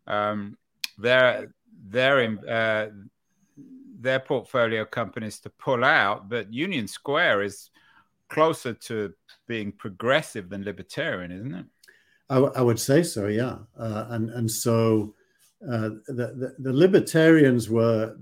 um, 0.07 0.59
their 0.99 1.55
their 1.89 2.39
uh, 2.47 2.89
their 3.99 4.21
portfolio 4.21 4.85
companies 4.85 5.41
to 5.41 5.51
pull 5.51 5.83
out, 5.83 6.29
but 6.29 6.53
Union 6.53 6.87
Square 6.87 7.43
is 7.43 7.71
closer 8.29 8.75
to 8.75 9.15
being 9.47 9.73
progressive 9.73 10.51
than 10.51 10.63
libertarian, 10.65 11.33
isn't 11.33 11.55
it? 11.55 11.67
I, 12.29 12.35
w- 12.35 12.53
I 12.55 12.61
would 12.61 12.81
say 12.81 13.03
so, 13.03 13.29
yeah. 13.29 13.59
Uh, 13.79 14.07
and 14.11 14.31
and 14.31 14.51
so 14.51 15.15
uh, 15.63 15.91
the, 16.09 16.35
the, 16.37 16.55
the 16.59 16.73
libertarians 16.73 17.71
were 17.71 18.17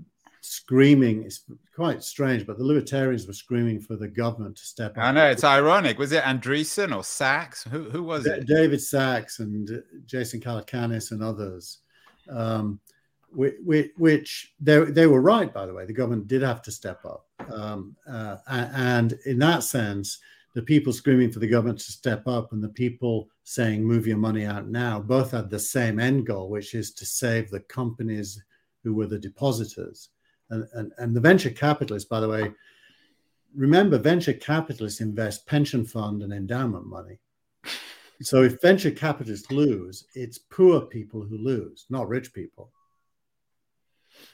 screaming. 0.45 1.23
It's 1.23 1.41
quite 1.75 2.03
strange, 2.03 2.45
but 2.45 2.57
the 2.57 2.63
libertarians 2.63 3.27
were 3.27 3.33
screaming 3.33 3.79
for 3.79 3.95
the 3.95 4.07
government 4.07 4.55
to 4.57 4.65
step 4.65 4.97
up. 4.97 5.03
I 5.03 5.11
know 5.11 5.27
it's 5.27 5.43
ironic. 5.43 5.99
Was 5.99 6.11
it 6.11 6.23
Andreessen 6.23 6.95
or 6.95 7.03
Sacks? 7.03 7.63
Who 7.63 7.89
who 7.89 8.03
was 8.03 8.23
D- 8.23 8.31
it? 8.31 8.47
David 8.47 8.81
Sacks 8.81 9.39
and 9.39 9.83
Jason 10.05 10.39
Calacanis 10.39 11.11
and 11.11 11.23
others. 11.23 11.79
Um, 12.29 12.79
which, 13.35 13.91
which 13.97 14.53
they, 14.59 14.79
they 14.85 15.07
were 15.07 15.21
right, 15.21 15.53
by 15.53 15.65
the 15.65 15.73
way. 15.73 15.85
The 15.85 15.93
government 15.93 16.27
did 16.27 16.41
have 16.41 16.61
to 16.63 16.71
step 16.71 17.03
up. 17.03 17.25
Um, 17.51 17.95
uh, 18.07 18.37
and 18.47 19.19
in 19.25 19.39
that 19.39 19.63
sense, 19.63 20.19
the 20.53 20.61
people 20.61 20.93
screaming 20.93 21.31
for 21.31 21.39
the 21.39 21.47
government 21.47 21.79
to 21.79 21.91
step 21.91 22.27
up 22.27 22.53
and 22.53 22.63
the 22.63 22.69
people 22.69 23.27
saying, 23.43 23.83
move 23.83 24.07
your 24.07 24.17
money 24.17 24.45
out 24.45 24.69
now, 24.69 25.01
both 25.01 25.31
had 25.31 25.49
the 25.49 25.59
same 25.59 25.99
end 25.99 26.25
goal, 26.25 26.49
which 26.49 26.73
is 26.73 26.93
to 26.93 27.05
save 27.05 27.49
the 27.49 27.59
companies 27.59 28.41
who 28.83 28.93
were 28.93 29.07
the 29.07 29.19
depositors. 29.19 30.09
And, 30.49 30.67
and, 30.73 30.91
and 30.97 31.15
the 31.15 31.21
venture 31.21 31.49
capitalists, 31.49 32.07
by 32.07 32.19
the 32.19 32.29
way, 32.29 32.51
remember, 33.55 33.97
venture 33.97 34.33
capitalists 34.33 35.01
invest 35.01 35.45
pension 35.47 35.85
fund 35.85 36.21
and 36.21 36.33
endowment 36.33 36.85
money. 36.85 37.19
So 38.21 38.43
if 38.43 38.61
venture 38.61 38.91
capitalists 38.91 39.51
lose, 39.51 40.05
it's 40.15 40.37
poor 40.37 40.79
people 40.79 41.21
who 41.21 41.37
lose, 41.37 41.85
not 41.89 42.07
rich 42.07 42.31
people. 42.33 42.71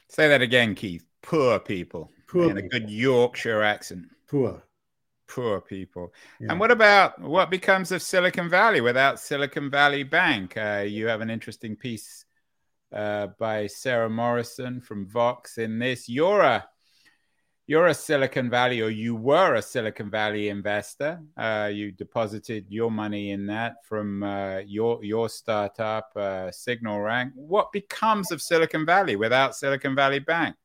Say 0.08 0.28
that 0.28 0.40
again, 0.40 0.76
Keith. 0.76 1.04
Poor 1.20 1.58
people. 1.58 2.08
Poor 2.28 2.48
in 2.48 2.58
a 2.58 2.62
good 2.62 2.88
Yorkshire 2.88 3.60
accent. 3.62 4.06
Poor. 4.28 4.62
Poor 5.26 5.60
people. 5.60 6.12
Yeah. 6.40 6.48
And 6.50 6.60
what 6.60 6.70
about 6.70 7.20
what 7.20 7.50
becomes 7.50 7.90
of 7.90 8.02
Silicon 8.02 8.48
Valley 8.48 8.80
without 8.80 9.18
Silicon 9.18 9.70
Valley 9.70 10.02
Bank? 10.02 10.56
Uh, 10.56 10.84
you 10.86 11.06
have 11.06 11.20
an 11.20 11.30
interesting 11.30 11.74
piece 11.74 12.24
uh, 12.92 13.28
by 13.38 13.66
Sara 13.66 14.08
Morrison 14.08 14.80
from 14.80 15.06
Vox 15.06 15.58
in 15.58 15.78
this. 15.78 16.08
You're 16.08 16.40
a 16.40 16.64
you're 17.66 17.86
a 17.86 17.94
Silicon 17.94 18.50
Valley, 18.50 18.80
or 18.80 18.90
you 18.90 19.14
were 19.14 19.54
a 19.54 19.62
Silicon 19.62 20.10
Valley 20.10 20.48
investor. 20.48 21.20
Uh, 21.36 21.70
you 21.72 21.92
deposited 21.92 22.66
your 22.68 22.90
money 22.90 23.30
in 23.30 23.46
that 23.46 23.76
from 23.84 24.22
uh, 24.22 24.58
your 24.66 25.02
your 25.04 25.28
startup, 25.28 26.10
uh, 26.16 26.50
SignalRank. 26.50 27.30
What 27.34 27.72
becomes 27.72 28.32
of 28.32 28.42
Silicon 28.42 28.84
Valley 28.84 29.16
without 29.16 29.54
Silicon 29.54 29.94
Valley 29.94 30.18
Bank? 30.18 30.56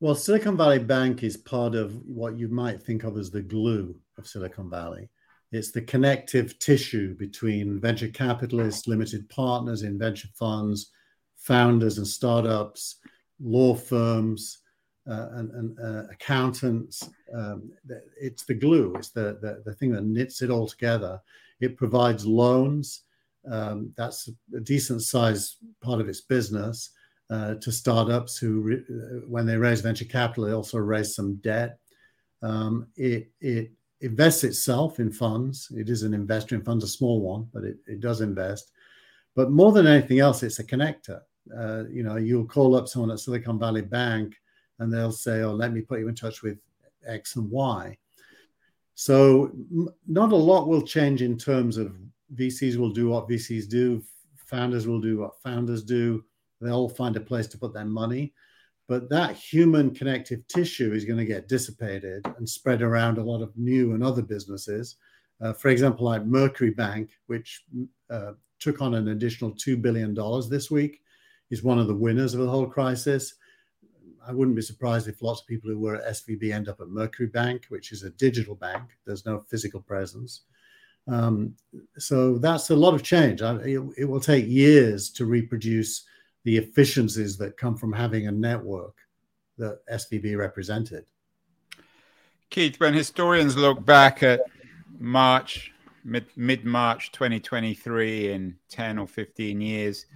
Well, 0.00 0.16
Silicon 0.16 0.56
Valley 0.56 0.80
Bank 0.80 1.22
is 1.22 1.36
part 1.36 1.76
of 1.76 1.94
what 2.06 2.36
you 2.36 2.48
might 2.48 2.82
think 2.82 3.04
of 3.04 3.16
as 3.16 3.30
the 3.30 3.40
glue 3.40 3.94
of 4.18 4.26
Silicon 4.26 4.68
Valley. 4.68 5.08
It's 5.52 5.70
the 5.70 5.82
connective 5.82 6.58
tissue 6.58 7.14
between 7.14 7.78
venture 7.78 8.08
capitalists, 8.08 8.88
limited 8.88 9.28
partners 9.28 9.82
in 9.82 9.98
venture 9.98 10.28
funds, 10.34 10.90
founders 11.36 11.98
and 11.98 12.06
startups, 12.06 12.96
law 13.38 13.74
firms, 13.74 14.58
uh, 15.08 15.28
and, 15.32 15.50
and 15.50 15.78
uh, 15.80 16.04
accountants. 16.10 17.08
Um, 17.34 17.70
it's 18.20 18.44
the 18.44 18.54
glue. 18.54 18.94
It's 18.96 19.10
the, 19.10 19.38
the, 19.42 19.62
the 19.64 19.74
thing 19.74 19.92
that 19.92 20.04
knits 20.04 20.42
it 20.42 20.50
all 20.50 20.66
together. 20.66 21.20
It 21.60 21.76
provides 21.76 22.24
loans. 22.24 23.02
Um, 23.50 23.92
that's 23.96 24.30
a 24.56 24.60
decent 24.60 25.02
sized 25.02 25.56
part 25.82 26.00
of 26.00 26.08
its 26.08 26.20
business 26.20 26.90
uh, 27.30 27.54
to 27.56 27.72
startups 27.72 28.38
who, 28.38 28.60
re- 28.60 28.84
uh, 28.88 29.26
when 29.28 29.44
they 29.44 29.56
raise 29.56 29.80
venture 29.80 30.04
capital, 30.04 30.44
they 30.44 30.52
also 30.52 30.78
raise 30.78 31.14
some 31.14 31.34
debt. 31.36 31.78
Um, 32.42 32.86
it, 32.96 33.30
it 33.40 33.72
invests 34.02 34.44
itself 34.44 35.00
in 35.00 35.10
funds. 35.10 35.72
It 35.74 35.88
is 35.88 36.02
an 36.02 36.12
investor 36.12 36.54
in 36.54 36.62
funds, 36.62 36.84
a 36.84 36.88
small 36.88 37.20
one, 37.20 37.48
but 37.52 37.64
it, 37.64 37.76
it 37.86 38.00
does 38.00 38.20
invest. 38.20 38.72
But 39.34 39.50
more 39.50 39.72
than 39.72 39.86
anything 39.86 40.18
else, 40.18 40.42
it's 40.42 40.58
a 40.58 40.64
connector. 40.64 41.20
Uh, 41.56 41.84
you 41.90 42.02
know, 42.02 42.16
you'll 42.16 42.46
call 42.46 42.76
up 42.76 42.88
someone 42.88 43.10
at 43.10 43.20
Silicon 43.20 43.58
Valley 43.58 43.82
Bank 43.82 44.34
and 44.78 44.92
they'll 44.92 45.12
say, 45.12 45.42
"Oh, 45.42 45.52
let 45.52 45.72
me 45.72 45.80
put 45.80 46.00
you 46.00 46.08
in 46.08 46.14
touch 46.14 46.42
with 46.42 46.58
X 47.06 47.36
and 47.36 47.50
Y." 47.50 47.96
So 48.94 49.50
not 50.06 50.32
a 50.32 50.36
lot 50.36 50.68
will 50.68 50.82
change 50.82 51.22
in 51.22 51.38
terms 51.38 51.76
of 51.78 51.96
VCs 52.34 52.76
will 52.76 52.90
do 52.90 53.08
what 53.08 53.28
VCs 53.28 53.68
do, 53.68 54.02
founders 54.36 54.86
will 54.86 55.00
do 55.00 55.18
what 55.18 55.40
founders 55.42 55.82
do. 55.82 56.24
They'll 56.60 56.88
find 56.88 57.16
a 57.16 57.20
place 57.20 57.46
to 57.48 57.58
put 57.58 57.72
their 57.72 57.86
money. 57.86 58.34
But 58.92 59.08
that 59.08 59.36
human 59.36 59.94
connective 59.94 60.46
tissue 60.48 60.92
is 60.92 61.06
going 61.06 61.18
to 61.18 61.24
get 61.24 61.48
dissipated 61.48 62.26
and 62.36 62.46
spread 62.46 62.82
around 62.82 63.16
a 63.16 63.24
lot 63.24 63.40
of 63.40 63.56
new 63.56 63.94
and 63.94 64.04
other 64.04 64.20
businesses. 64.20 64.96
Uh, 65.40 65.54
for 65.54 65.70
example, 65.70 66.04
like 66.04 66.26
Mercury 66.26 66.72
Bank, 66.72 67.12
which 67.26 67.64
uh, 68.10 68.32
took 68.58 68.82
on 68.82 68.92
an 68.92 69.08
additional 69.08 69.52
$2 69.52 69.80
billion 69.80 70.14
this 70.50 70.70
week, 70.70 71.00
is 71.48 71.62
one 71.62 71.78
of 71.78 71.86
the 71.86 71.94
winners 71.94 72.34
of 72.34 72.40
the 72.40 72.50
whole 72.50 72.66
crisis. 72.66 73.36
I 74.28 74.30
wouldn't 74.30 74.56
be 74.56 74.60
surprised 74.60 75.08
if 75.08 75.22
lots 75.22 75.40
of 75.40 75.46
people 75.46 75.70
who 75.70 75.78
were 75.78 75.96
at 75.96 76.12
SVB 76.12 76.52
end 76.52 76.68
up 76.68 76.82
at 76.82 76.88
Mercury 76.88 77.28
Bank, 77.28 77.64
which 77.70 77.92
is 77.92 78.02
a 78.02 78.10
digital 78.10 78.56
bank. 78.56 78.90
There's 79.06 79.24
no 79.24 79.38
physical 79.38 79.80
presence. 79.80 80.42
Um, 81.08 81.54
so 81.96 82.36
that's 82.36 82.68
a 82.68 82.76
lot 82.76 82.92
of 82.92 83.02
change. 83.02 83.40
I, 83.40 83.54
it, 83.54 83.80
it, 83.96 84.04
will 84.04 84.20
take 84.20 84.46
years 84.46 85.08
to 85.12 85.24
reproduce 85.24 86.04
the 86.44 86.56
efficiencies 86.56 87.36
that 87.38 87.56
come 87.56 87.76
from 87.76 87.92
having 87.92 88.26
a 88.26 88.32
network 88.32 88.94
that 89.58 89.78
SVB 89.86 90.36
represented. 90.36 91.04
Keith, 92.50 92.78
when 92.80 92.94
historians 92.94 93.56
look 93.56 93.84
back 93.84 94.22
at 94.22 94.40
March, 94.98 95.72
mid 96.04 96.64
March 96.64 97.12
2023, 97.12 98.32
in 98.32 98.56
10 98.68 98.98
or 98.98 99.06
15 99.06 99.60
years, 99.60 100.06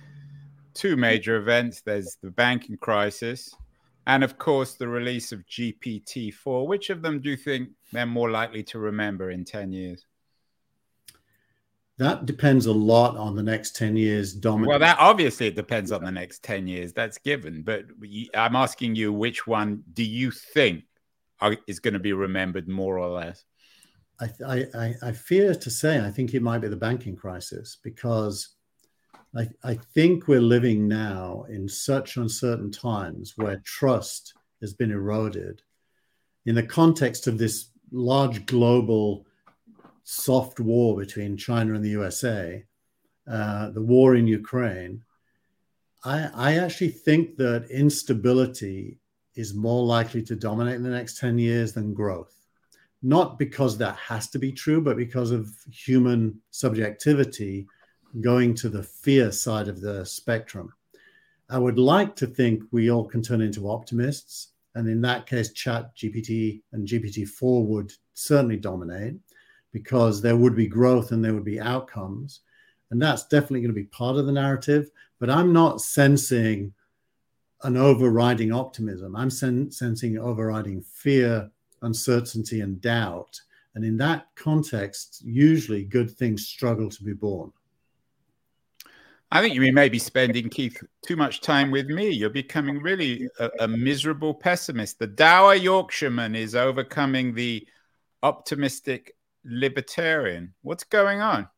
two 0.74 0.96
major 0.96 1.36
events 1.36 1.80
there's 1.80 2.18
the 2.22 2.30
banking 2.30 2.76
crisis 2.76 3.54
and 4.06 4.22
of 4.22 4.38
course 4.38 4.74
the 4.74 4.86
release 4.86 5.32
of 5.32 5.46
GPT-4. 5.46 6.66
Which 6.66 6.90
of 6.90 7.02
them 7.02 7.20
do 7.20 7.30
you 7.30 7.36
think 7.36 7.70
they're 7.92 8.06
more 8.06 8.30
likely 8.30 8.62
to 8.64 8.78
remember 8.78 9.30
in 9.30 9.44
10 9.44 9.72
years? 9.72 10.04
That 11.98 12.26
depends 12.26 12.66
a 12.66 12.72
lot 12.72 13.16
on 13.16 13.34
the 13.34 13.42
next 13.42 13.74
10 13.76 13.96
years 13.96 14.34
dominance. 14.34 14.68
Well, 14.68 14.78
that 14.80 14.98
obviously 15.00 15.46
it 15.46 15.56
depends 15.56 15.92
on 15.92 16.04
the 16.04 16.10
next 16.10 16.42
10 16.42 16.66
years. 16.66 16.92
That's 16.92 17.16
given. 17.16 17.62
But 17.62 17.86
I'm 18.34 18.54
asking 18.54 18.96
you, 18.96 19.12
which 19.12 19.46
one 19.46 19.82
do 19.94 20.04
you 20.04 20.30
think 20.30 20.84
is 21.66 21.80
going 21.80 21.94
to 21.94 22.00
be 22.00 22.12
remembered 22.12 22.68
more 22.68 22.98
or 22.98 23.08
less? 23.08 23.44
I, 24.20 24.66
I, 24.74 24.94
I 25.02 25.12
fear 25.12 25.54
to 25.54 25.70
say, 25.70 26.04
I 26.04 26.10
think 26.10 26.34
it 26.34 26.42
might 26.42 26.58
be 26.58 26.68
the 26.68 26.76
banking 26.76 27.16
crisis 27.16 27.78
because 27.82 28.56
I, 29.36 29.48
I 29.62 29.74
think 29.94 30.28
we're 30.28 30.40
living 30.40 30.88
now 30.88 31.44
in 31.48 31.68
such 31.68 32.16
uncertain 32.16 32.70
times 32.70 33.34
where 33.36 33.60
trust 33.64 34.34
has 34.60 34.72
been 34.72 34.90
eroded. 34.90 35.62
In 36.46 36.54
the 36.54 36.62
context 36.62 37.26
of 37.26 37.38
this 37.38 37.70
large 37.92 38.46
global 38.46 39.26
soft 40.08 40.60
war 40.60 40.96
between 40.96 41.36
China 41.36 41.74
and 41.74 41.84
the 41.84 41.90
USA, 41.90 42.64
uh, 43.28 43.70
the 43.70 43.82
war 43.82 44.14
in 44.14 44.28
Ukraine, 44.28 45.02
I, 46.04 46.30
I 46.32 46.58
actually 46.58 46.90
think 46.90 47.36
that 47.38 47.68
instability 47.72 49.00
is 49.34 49.52
more 49.52 49.84
likely 49.84 50.22
to 50.22 50.36
dominate 50.36 50.76
in 50.76 50.84
the 50.84 50.90
next 50.90 51.18
10 51.18 51.40
years 51.40 51.72
than 51.72 51.92
growth. 51.92 52.32
Not 53.02 53.36
because 53.36 53.76
that 53.78 53.96
has 53.96 54.28
to 54.28 54.38
be 54.38 54.52
true, 54.52 54.80
but 54.80 54.96
because 54.96 55.32
of 55.32 55.52
human 55.72 56.40
subjectivity 56.52 57.66
going 58.20 58.54
to 58.54 58.68
the 58.68 58.84
fear 58.84 59.32
side 59.32 59.66
of 59.66 59.80
the 59.80 60.06
spectrum. 60.06 60.72
I 61.50 61.58
would 61.58 61.80
like 61.80 62.14
to 62.16 62.28
think 62.28 62.62
we 62.70 62.92
all 62.92 63.04
can 63.04 63.22
turn 63.22 63.40
into 63.40 63.68
optimists. 63.68 64.52
And 64.76 64.88
in 64.88 65.00
that 65.00 65.26
case, 65.26 65.52
Chat 65.52 65.96
GPT 65.96 66.62
and 66.72 66.86
GPT-4 66.86 67.64
would 67.66 67.92
certainly 68.14 68.56
dominate 68.56 69.16
because 69.76 70.22
there 70.22 70.38
would 70.38 70.56
be 70.56 70.66
growth 70.66 71.12
and 71.12 71.22
there 71.22 71.34
would 71.34 71.44
be 71.44 71.60
outcomes. 71.60 72.40
And 72.90 73.02
that's 73.02 73.26
definitely 73.26 73.60
going 73.60 73.74
to 73.74 73.82
be 73.82 73.84
part 73.84 74.16
of 74.16 74.24
the 74.24 74.32
narrative. 74.32 74.90
But 75.18 75.28
I'm 75.28 75.52
not 75.52 75.82
sensing 75.82 76.72
an 77.62 77.76
overriding 77.76 78.52
optimism. 78.52 79.14
I'm 79.14 79.28
sen- 79.28 79.70
sensing 79.70 80.16
overriding 80.16 80.80
fear, 80.80 81.50
uncertainty, 81.82 82.62
and 82.62 82.80
doubt. 82.80 83.38
And 83.74 83.84
in 83.84 83.98
that 83.98 84.28
context, 84.34 85.22
usually 85.22 85.84
good 85.84 86.10
things 86.10 86.46
struggle 86.46 86.88
to 86.88 87.04
be 87.04 87.12
born. 87.12 87.52
I 89.30 89.42
think 89.42 89.54
you 89.56 89.72
may 89.74 89.90
be 89.90 89.98
spending, 89.98 90.48
Keith, 90.48 90.82
too 91.04 91.16
much 91.16 91.42
time 91.42 91.70
with 91.70 91.88
me. 91.88 92.08
You're 92.08 92.30
becoming 92.30 92.80
really 92.80 93.28
a, 93.38 93.50
a 93.60 93.68
miserable 93.68 94.32
pessimist. 94.32 94.98
The 94.98 95.06
dour 95.06 95.54
Yorkshireman 95.54 96.34
is 96.34 96.54
overcoming 96.54 97.34
the 97.34 97.66
optimistic 98.22 99.15
libertarian. 99.46 100.54
What's 100.62 100.84
going 100.84 101.20
on? 101.20 101.48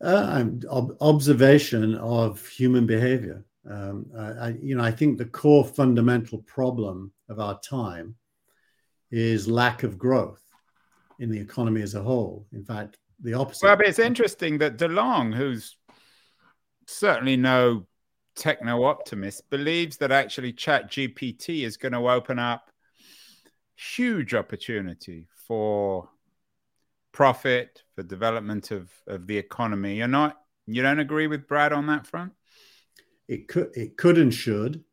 Uh, 0.00 0.44
ob- 0.70 0.96
observation 1.00 1.94
of 1.96 2.46
human 2.46 2.86
behavior. 2.86 3.44
Um, 3.68 4.06
I, 4.18 4.54
you 4.60 4.76
know, 4.76 4.84
I 4.84 4.90
think 4.90 5.16
the 5.16 5.24
core 5.24 5.64
fundamental 5.64 6.38
problem 6.42 7.12
of 7.28 7.40
our 7.40 7.58
time 7.60 8.14
is 9.10 9.48
lack 9.48 9.82
of 9.82 9.98
growth 9.98 10.42
in 11.18 11.30
the 11.30 11.40
economy 11.40 11.80
as 11.80 11.94
a 11.94 12.02
whole. 12.02 12.46
In 12.52 12.64
fact, 12.64 12.98
the 13.20 13.34
opposite. 13.34 13.66
Well, 13.66 13.76
but 13.76 13.86
it's 13.86 13.98
interesting 13.98 14.58
that 14.58 14.76
DeLong, 14.76 15.34
who's 15.34 15.76
certainly 16.86 17.36
no 17.36 17.86
techno 18.36 18.84
optimist, 18.84 19.48
believes 19.48 19.96
that 19.98 20.12
actually 20.12 20.52
Chat 20.52 20.90
GPT 20.90 21.62
is 21.62 21.76
going 21.76 21.92
to 21.92 22.10
open 22.10 22.38
up 22.38 22.70
huge 23.76 24.34
opportunity 24.34 25.26
for 25.46 26.08
profit, 27.14 27.82
for 27.94 28.02
development 28.02 28.70
of, 28.70 28.90
of 29.06 29.26
the 29.26 29.38
economy. 29.38 29.96
You're 29.96 30.08
not 30.08 30.36
you 30.66 30.82
don't 30.82 30.98
agree 30.98 31.26
with 31.26 31.46
Brad 31.46 31.72
on 31.72 31.86
that 31.86 32.06
front? 32.06 32.32
It 33.28 33.48
could 33.48 33.70
it 33.74 33.96
could 33.96 34.18
and 34.18 34.34
should, 34.34 34.84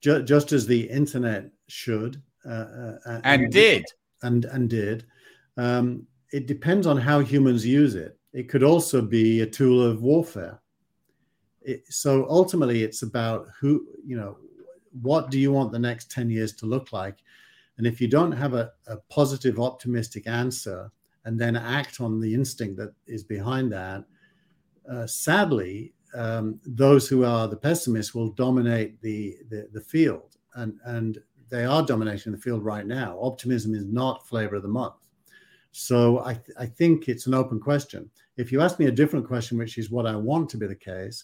ju- 0.00 0.24
just 0.24 0.50
as 0.50 0.66
the 0.66 0.88
internet 0.90 1.50
should 1.68 2.20
uh, 2.44 2.48
uh, 2.48 2.98
and, 3.04 3.42
and, 3.44 3.52
did 3.52 3.84
and 4.22 4.44
and 4.46 4.68
did. 4.68 5.06
Um, 5.56 6.06
it 6.32 6.46
depends 6.46 6.86
on 6.86 6.96
how 6.96 7.20
humans 7.20 7.64
use 7.64 7.94
it. 7.94 8.18
It 8.32 8.48
could 8.48 8.64
also 8.64 9.00
be 9.00 9.40
a 9.40 9.46
tool 9.46 9.82
of 9.82 10.02
warfare 10.02 10.60
it, 11.66 11.84
so 11.92 12.26
ultimately 12.30 12.82
it's 12.82 13.02
about 13.02 13.48
who 13.60 13.84
you 14.06 14.16
know 14.16 14.38
what 15.02 15.30
do 15.30 15.38
you 15.38 15.52
want 15.52 15.72
the 15.72 15.78
next 15.78 16.10
10 16.10 16.30
years 16.30 16.52
to 16.54 16.66
look 16.66 16.92
like 16.92 17.18
and 17.76 17.86
if 17.86 18.00
you 18.00 18.08
don't 18.08 18.32
have 18.32 18.54
a, 18.54 18.70
a 18.86 18.96
positive 19.10 19.60
optimistic 19.60 20.26
answer 20.26 20.90
and 21.26 21.38
then 21.38 21.56
act 21.56 22.00
on 22.00 22.20
the 22.20 22.32
instinct 22.32 22.78
that 22.78 22.94
is 23.06 23.22
behind 23.22 23.70
that 23.72 24.04
uh, 24.90 25.06
sadly 25.06 25.92
um, 26.14 26.58
those 26.64 27.08
who 27.08 27.24
are 27.24 27.46
the 27.46 27.56
pessimists 27.56 28.14
will 28.14 28.30
dominate 28.30 29.00
the, 29.02 29.36
the, 29.50 29.68
the 29.72 29.80
field. 29.80 30.36
And 30.54 30.78
and 30.84 31.18
they 31.48 31.64
are 31.64 31.82
dominating 31.84 32.32
the 32.32 32.38
field 32.38 32.64
right 32.64 32.86
now. 32.86 33.18
Optimism 33.20 33.74
is 33.74 33.84
not 33.84 34.26
flavor 34.26 34.56
of 34.56 34.62
the 34.62 34.68
month. 34.68 34.94
So 35.70 36.24
I, 36.24 36.34
th- 36.34 36.56
I 36.58 36.66
think 36.66 37.08
it's 37.08 37.26
an 37.26 37.34
open 37.34 37.60
question. 37.60 38.10
If 38.36 38.50
you 38.50 38.62
ask 38.62 38.78
me 38.78 38.86
a 38.86 38.90
different 38.90 39.26
question 39.26 39.58
which 39.58 39.78
is 39.78 39.90
what 39.90 40.06
i 40.06 40.16
want 40.16 40.48
to 40.50 40.56
be 40.56 40.66
the 40.66 40.74
case 40.74 41.22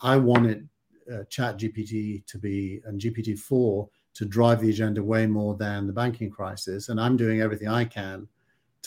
I 0.00 0.16
wanted 0.16 0.68
uh, 1.12 1.24
Chat 1.28 1.58
GPT 1.58 2.24
to 2.26 2.38
be 2.38 2.80
and 2.84 3.00
GPT 3.00 3.38
four 3.38 3.88
to 4.14 4.24
drive 4.24 4.60
the 4.60 4.70
agenda 4.70 5.02
way 5.02 5.26
more 5.26 5.56
than 5.56 5.86
the 5.86 5.92
banking 5.92 6.30
crisis, 6.30 6.88
and 6.88 7.00
I'm 7.00 7.16
doing 7.16 7.40
everything 7.40 7.68
I 7.68 7.84
can 7.84 8.28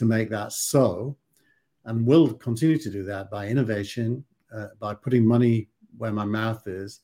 to 0.02 0.06
make 0.06 0.32
that 0.32 0.52
so, 0.52 1.16
and 1.86 2.08
will 2.08 2.34
continue 2.34 2.80
to 2.80 2.90
do 2.90 3.04
that 3.04 3.30
by 3.30 3.48
innovation, 3.48 4.26
uh, 4.52 4.70
by 4.80 4.96
putting 4.96 5.24
money 5.24 5.70
where 5.96 6.12
my 6.12 6.26
mouth 6.26 6.66
is. 6.66 7.02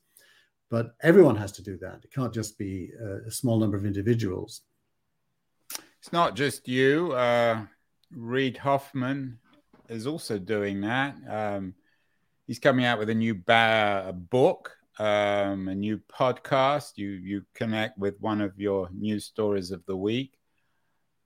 But 0.71 0.95
everyone 1.01 1.36
has 1.36 1.51
to 1.53 1.62
do 1.62 1.77
that. 1.77 1.99
It 2.03 2.12
can't 2.12 2.33
just 2.33 2.57
be 2.57 2.89
a, 2.99 3.27
a 3.27 3.31
small 3.31 3.60
number 3.60 3.77
of 3.77 3.86
individuals. 3.86 4.62
It's 5.99 6.12
not 6.12 6.36
just 6.36 6.67
you. 6.67 7.12
Uh, 7.12 7.67
Hoffman 8.60 9.38
is 9.89 10.07
also 10.07 10.39
doing 10.39 10.81
that. 10.81 11.15
Um, 11.29 11.75
he's 12.47 12.57
coming 12.57 12.86
out 12.86 12.97
with 12.97 13.12
a 13.12 13.15
new 13.15 13.36
ba- 13.36 14.12
book, 14.15 14.75
um, 14.97 15.67
a 15.67 15.75
new 15.75 16.01
podcast. 16.12 16.93
You 16.95 17.10
you 17.10 17.45
connect 17.53 17.99
with 17.99 18.15
one 18.19 18.41
of 18.41 18.60
your 18.60 18.89
news 18.91 19.25
stories 19.25 19.69
of 19.69 19.86
the 19.86 19.95
week, 19.95 20.37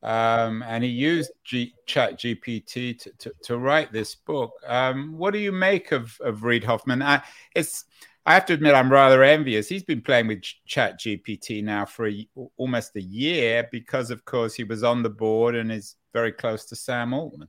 um, 0.04 0.64
and 0.64 0.84
he 0.84 0.90
used 0.90 1.32
G- 1.44 1.76
Chat 1.86 2.20
GPT 2.20 3.00
to, 3.00 3.12
to, 3.20 3.34
to, 3.44 3.58
write 3.58 3.92
this 3.92 4.16
book. 4.16 4.54
Um, 4.66 5.18
what 5.18 5.32
do 5.32 5.40
you 5.40 5.52
make 5.52 5.92
of 5.92 6.18
of 6.22 6.44
Reid 6.44 6.64
Hoffman? 6.64 7.04
I, 7.04 7.22
it's 7.56 7.86
I 8.26 8.34
have 8.34 8.46
to 8.48 8.54
admit 8.54 8.76
I'm 8.76 8.92
rather 8.92 9.24
envious. 9.24 9.68
He's 9.68 9.84
been 9.84 10.02
playing 10.02 10.28
with 10.28 10.44
Chat 10.66 11.00
GPT 11.00 11.64
now 11.64 11.86
for 11.86 12.08
a, 12.08 12.28
almost 12.58 12.96
a 12.96 13.02
year 13.02 13.68
because, 13.72 14.12
of 14.12 14.26
course, 14.26 14.54
he 14.54 14.64
was 14.64 14.84
on 14.84 15.02
the 15.02 15.10
board 15.10 15.56
and 15.56 15.72
is 15.72 15.96
very 16.14 16.32
close 16.32 16.66
to 16.66 16.76
Sam 16.76 17.14
Altman. 17.14 17.48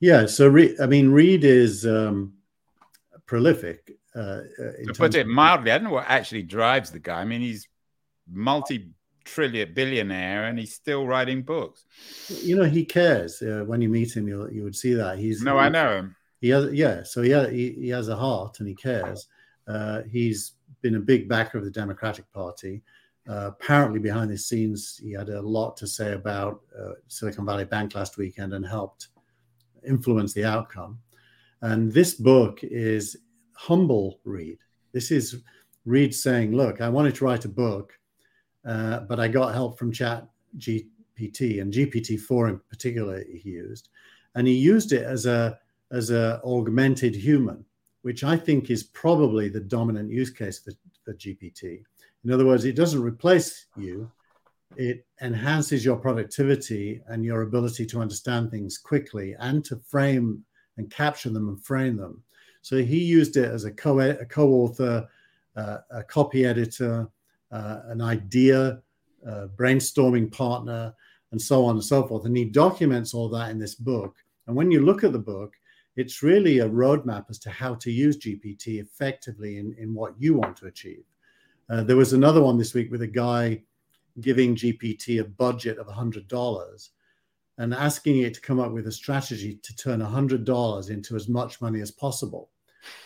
Yeah, 0.00 0.26
so 0.26 0.48
Reid, 0.48 0.80
I 0.80 0.86
mean, 0.86 1.10
Reid 1.10 1.44
is 1.44 1.86
um, 1.86 2.34
prolific. 3.26 3.96
Uh, 4.14 4.18
uh 4.18 4.72
to 4.86 4.94
put 4.96 5.14
it 5.14 5.26
mildly, 5.26 5.70
I 5.70 5.78
don't 5.78 5.84
know 5.84 5.94
what 5.94 6.08
actually 6.08 6.42
drives 6.42 6.90
the 6.90 6.98
guy. 6.98 7.20
I 7.20 7.24
mean, 7.24 7.40
he's 7.40 7.68
multi 8.30 8.90
trillion 9.24 9.72
billionaire 9.74 10.44
and 10.44 10.58
he's 10.58 10.74
still 10.74 11.06
writing 11.06 11.42
books. 11.42 11.84
You 12.42 12.56
know, 12.56 12.64
he 12.64 12.84
cares. 12.84 13.40
Uh, 13.42 13.64
when 13.66 13.80
you 13.80 13.88
meet 13.88 14.16
him, 14.16 14.28
you 14.28 14.48
you 14.50 14.62
would 14.64 14.76
see 14.76 14.94
that 14.94 15.18
he's 15.18 15.42
no, 15.42 15.54
he, 15.54 15.60
I 15.60 15.68
know 15.68 15.96
him. 15.96 16.16
He 16.40 16.48
has, 16.50 16.72
yeah. 16.72 17.02
So 17.02 17.22
he, 17.22 17.32
he, 17.50 17.72
he 17.72 17.88
has 17.90 18.08
a 18.08 18.16
heart 18.16 18.58
and 18.58 18.68
he 18.68 18.74
cares. 18.74 19.28
Uh, 19.66 20.02
he's 20.02 20.52
been 20.80 20.96
a 20.96 21.00
big 21.00 21.28
backer 21.28 21.58
of 21.58 21.64
the 21.64 21.70
Democratic 21.70 22.30
Party. 22.32 22.82
Uh, 23.28 23.50
apparently, 23.52 24.00
behind 24.00 24.30
the 24.30 24.36
scenes, 24.36 24.98
he 25.00 25.12
had 25.12 25.28
a 25.28 25.40
lot 25.40 25.76
to 25.76 25.86
say 25.86 26.12
about 26.12 26.60
uh, 26.76 26.94
Silicon 27.06 27.46
Valley 27.46 27.64
Bank 27.64 27.94
last 27.94 28.18
weekend 28.18 28.52
and 28.52 28.66
helped 28.66 29.08
influence 29.86 30.32
the 30.32 30.44
outcome. 30.44 30.98
And 31.60 31.92
this 31.92 32.14
book 32.14 32.58
is 32.62 33.16
humble 33.52 34.18
read. 34.24 34.58
This 34.92 35.12
is 35.12 35.42
Reid 35.84 36.14
saying, 36.14 36.52
"Look, 36.52 36.80
I 36.80 36.88
wanted 36.88 37.14
to 37.16 37.24
write 37.24 37.44
a 37.44 37.48
book, 37.48 37.92
uh, 38.64 39.00
but 39.00 39.18
I 39.18 39.28
got 39.28 39.54
help 39.54 39.78
from 39.78 39.92
Chat 39.92 40.26
GPT 40.58 41.60
and 41.60 41.72
GPT-4 41.72 42.50
in 42.50 42.60
particular. 42.70 43.24
He 43.24 43.50
used, 43.50 43.88
and 44.34 44.46
he 44.46 44.54
used 44.54 44.92
it 44.92 45.04
as 45.04 45.26
a 45.26 45.58
as 45.90 46.10
a 46.10 46.40
augmented 46.44 47.14
human, 47.14 47.64
which 48.02 48.24
I 48.24 48.36
think 48.36 48.70
is 48.70 48.82
probably 48.82 49.48
the 49.48 49.60
dominant 49.60 50.10
use 50.10 50.30
case 50.30 50.58
for, 50.58 50.72
for 51.04 51.14
GPT. 51.14 51.82
In 52.24 52.32
other 52.32 52.46
words, 52.46 52.64
it 52.64 52.76
doesn't 52.76 53.02
replace 53.02 53.66
you; 53.76 54.10
it 54.76 55.04
enhances 55.20 55.84
your 55.84 55.96
productivity 55.96 57.02
and 57.08 57.24
your 57.24 57.42
ability 57.42 57.86
to 57.86 58.00
understand 58.00 58.50
things 58.50 58.78
quickly 58.78 59.34
and 59.38 59.64
to 59.64 59.76
frame 59.76 60.44
and 60.76 60.90
capture 60.90 61.30
them 61.30 61.48
and 61.48 61.62
frame 61.62 61.96
them. 61.96 62.22
So 62.62 62.78
he 62.78 62.98
used 62.98 63.36
it 63.36 63.50
as 63.50 63.64
a, 63.64 63.72
co- 63.72 64.00
a 64.00 64.24
co-author, 64.24 65.08
uh, 65.56 65.78
a 65.90 66.02
copy 66.04 66.46
editor, 66.46 67.08
an 67.52 68.00
idea, 68.00 68.80
uh, 69.26 69.46
brainstorming 69.56 70.32
partner, 70.32 70.94
and 71.32 71.40
so 71.40 71.64
on 71.64 71.76
and 71.76 71.84
so 71.84 72.06
forth. 72.06 72.24
And 72.24 72.36
he 72.36 72.44
documents 72.44 73.14
all 73.14 73.28
that 73.30 73.50
in 73.50 73.58
this 73.58 73.74
book. 73.74 74.16
And 74.46 74.56
when 74.56 74.70
you 74.70 74.80
look 74.80 75.04
at 75.04 75.12
the 75.12 75.18
book, 75.18 75.54
it's 75.96 76.22
really 76.22 76.60
a 76.60 76.68
roadmap 76.68 77.26
as 77.28 77.38
to 77.40 77.50
how 77.50 77.74
to 77.76 77.90
use 77.90 78.16
GPT 78.16 78.80
effectively 78.80 79.58
in, 79.58 79.74
in 79.78 79.94
what 79.94 80.14
you 80.18 80.34
want 80.34 80.56
to 80.58 80.66
achieve. 80.66 81.04
Uh, 81.68 81.82
there 81.82 81.96
was 81.96 82.12
another 82.12 82.42
one 82.42 82.58
this 82.58 82.74
week 82.74 82.90
with 82.90 83.02
a 83.02 83.06
guy 83.06 83.62
giving 84.20 84.54
GPT 84.54 85.20
a 85.20 85.24
budget 85.24 85.78
of 85.78 85.86
$100 85.86 86.88
and 87.58 87.74
asking 87.74 88.20
it 88.20 88.34
to 88.34 88.40
come 88.40 88.60
up 88.60 88.72
with 88.72 88.86
a 88.86 88.92
strategy 88.92 89.58
to 89.62 89.76
turn 89.76 90.00
$100 90.00 90.90
into 90.90 91.16
as 91.16 91.28
much 91.28 91.60
money 91.60 91.80
as 91.80 91.90
possible. 91.90 92.50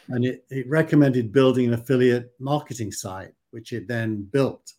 And 0.09 0.25
it, 0.25 0.45
it 0.51 0.69
recommended 0.69 1.33
building 1.33 1.67
an 1.67 1.75
affiliate 1.75 2.33
marketing 2.39 2.93
site, 2.93 3.33
which 3.57 3.73
it 3.73 3.89
then 3.89 4.23
built 4.31 4.75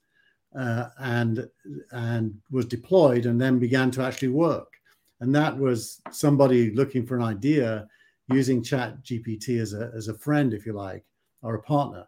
uh, 0.55 0.89
and, 0.99 1.49
and 1.91 2.35
was 2.51 2.67
deployed 2.67 3.25
and 3.25 3.41
then 3.41 3.57
began 3.57 3.89
to 3.89 4.03
actually 4.03 4.27
work. 4.27 4.71
And 5.19 5.33
that 5.33 5.57
was 5.57 5.99
somebody 6.11 6.69
looking 6.75 7.03
for 7.07 7.15
an 7.15 7.23
idea 7.23 7.87
using 8.31 8.61
Chat 8.61 9.03
GPT 9.03 9.59
as 9.59 9.73
a, 9.73 9.91
as 9.95 10.09
a 10.09 10.13
friend, 10.13 10.53
if 10.53 10.63
you 10.67 10.73
like, 10.73 11.03
or 11.41 11.55
a 11.55 11.63
partner. 11.63 12.05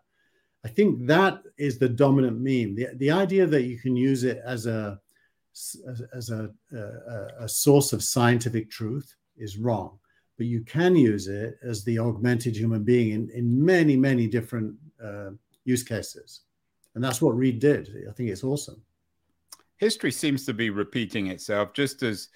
I 0.64 0.68
think 0.68 1.08
that 1.08 1.42
is 1.58 1.80
the 1.80 1.90
dominant 1.90 2.38
meme. 2.38 2.76
The, 2.76 2.90
the 2.98 3.10
idea 3.10 3.48
that 3.48 3.64
you 3.64 3.80
can 3.80 3.96
use 3.96 4.24
it 4.24 4.40
as 4.46 4.68
a 4.68 5.00
as, 5.88 6.04
as 6.14 6.30
a, 6.30 6.52
a, 6.72 7.44
a, 7.46 7.50
source 7.50 7.92
of 7.92 8.04
scientific 8.04 8.70
truth 8.70 9.16
is 9.36 9.58
wrong, 9.58 9.98
but 10.38 10.46
you 10.46 10.62
can 10.62 10.96
use 10.96 11.28
it 11.28 11.58
as 11.64 11.84
the 11.84 11.98
augmented 11.98 12.56
human 12.56 12.84
being 12.84 13.10
in, 13.12 13.30
in 13.32 13.66
many, 13.66 13.98
many 13.98 14.28
different 14.28 14.76
uh, 15.04 15.32
use 15.66 15.84
cases. 15.84 16.42
And 16.96 17.04
that's 17.04 17.22
what 17.22 17.38
Reid 17.38 17.60
did. 17.60 17.90
I 18.10 18.12
think 18.12 18.30
it's 18.30 18.44
awesome. 18.44 18.82
History 19.78 20.12
seems 20.12 20.46
to 20.46 20.54
be 20.54 20.70
repeating 20.70 21.28
itself 21.28 21.74
just 21.74 22.04
as 22.04 22.30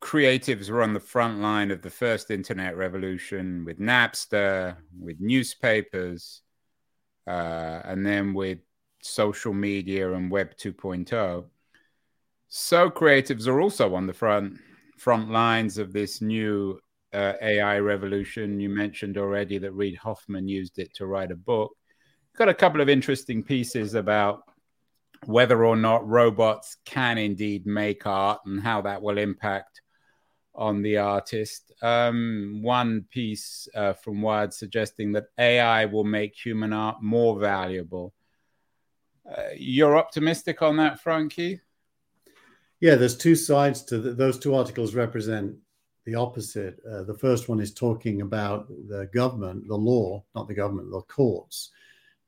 creatives 0.00 0.70
were 0.70 0.82
on 0.82 0.94
the 0.94 1.00
front 1.00 1.40
line 1.40 1.70
of 1.70 1.82
the 1.82 1.90
first 1.90 2.30
internet 2.30 2.76
revolution 2.76 3.64
with 3.64 3.78
Napster, 3.78 4.76
with 4.98 5.16
newspapers, 5.20 6.42
uh, 7.26 7.82
and 7.84 8.04
then 8.04 8.34
with 8.34 8.58
social 9.02 9.52
media 9.52 10.12
and 10.12 10.30
Web 10.30 10.56
2.0. 10.56 11.44
So 12.48 12.90
creatives 12.90 13.46
are 13.46 13.60
also 13.60 13.94
on 13.94 14.06
the 14.06 14.12
front 14.12 14.58
front 14.98 15.30
lines 15.30 15.78
of 15.78 15.92
this 15.92 16.20
new 16.20 16.78
uh, 17.14 17.32
AI 17.40 17.78
revolution. 17.78 18.60
You 18.60 18.68
mentioned 18.68 19.16
already 19.16 19.56
that 19.58 19.72
Reid 19.72 19.96
Hoffman 19.96 20.46
used 20.46 20.78
it 20.78 20.92
to 20.94 21.06
write 21.06 21.30
a 21.30 21.36
book. 21.36 21.72
Got 22.36 22.48
a 22.48 22.54
couple 22.54 22.80
of 22.80 22.88
interesting 22.88 23.42
pieces 23.42 23.94
about 23.94 24.44
whether 25.26 25.64
or 25.64 25.76
not 25.76 26.08
robots 26.08 26.76
can 26.84 27.18
indeed 27.18 27.66
make 27.66 28.06
art 28.06 28.40
and 28.46 28.60
how 28.60 28.80
that 28.82 29.02
will 29.02 29.18
impact 29.18 29.82
on 30.54 30.82
the 30.82 30.98
artist. 30.98 31.72
Um, 31.82 32.60
one 32.62 33.06
piece 33.10 33.68
uh, 33.74 33.92
from 33.92 34.22
Wired 34.22 34.54
suggesting 34.54 35.12
that 35.12 35.26
AI 35.38 35.84
will 35.86 36.04
make 36.04 36.34
human 36.34 36.72
art 36.72 37.02
more 37.02 37.38
valuable. 37.38 38.14
Uh, 39.30 39.50
you're 39.56 39.96
optimistic 39.96 40.62
on 40.62 40.76
that, 40.78 41.00
Frankie? 41.00 41.60
Yeah, 42.80 42.94
there's 42.94 43.16
two 43.16 43.36
sides 43.36 43.82
to 43.84 43.98
those 43.98 44.38
two 44.38 44.54
articles 44.54 44.94
represent 44.94 45.54
the 46.06 46.14
opposite. 46.14 46.80
Uh, 46.90 47.02
the 47.02 47.14
first 47.14 47.48
one 47.48 47.60
is 47.60 47.74
talking 47.74 48.22
about 48.22 48.68
the 48.88 49.08
government, 49.12 49.68
the 49.68 49.76
law, 49.76 50.24
not 50.34 50.48
the 50.48 50.54
government, 50.54 50.90
the 50.90 51.02
courts, 51.02 51.70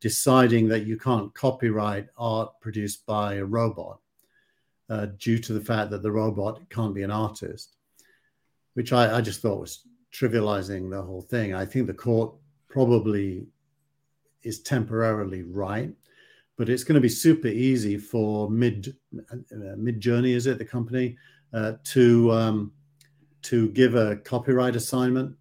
deciding 0.02 0.68
that 0.68 0.84
you 0.84 0.98
can't 0.98 1.32
copyright 1.34 2.08
art 2.18 2.52
produced 2.60 3.06
by 3.06 3.36
a 3.36 3.44
robot 3.44 3.98
uh, 4.90 5.06
due 5.18 5.38
to 5.38 5.54
the 5.54 5.60
fact 5.60 5.90
that 5.90 6.02
the 6.02 6.12
robot 6.12 6.60
can't 6.68 6.94
be 6.94 7.02
an 7.02 7.10
artist 7.10 7.76
which 8.74 8.92
I, 8.92 9.18
I 9.18 9.20
just 9.20 9.40
thought 9.40 9.60
was 9.60 9.86
trivializing 10.12 10.90
the 10.90 11.02
whole 11.02 11.22
thing. 11.22 11.54
I 11.54 11.64
think 11.64 11.86
the 11.86 11.94
court 11.94 12.34
probably 12.68 13.46
is 14.42 14.60
temporarily 14.60 15.42
right, 15.42 15.92
but 16.56 16.68
it's 16.68 16.84
going 16.84 16.94
to 16.94 17.00
be 17.00 17.08
super 17.08 17.48
easy 17.48 17.96
for 17.96 18.50
mid 18.50 18.96
uh, 19.30 19.76
Midjourney, 19.76 20.34
is 20.34 20.46
it 20.46 20.58
the 20.58 20.64
company, 20.64 21.16
uh, 21.52 21.74
to 21.84 22.32
um, 22.32 22.72
to 23.42 23.68
give 23.70 23.94
a 23.94 24.16
copyright 24.16 24.76
assignment. 24.76 25.34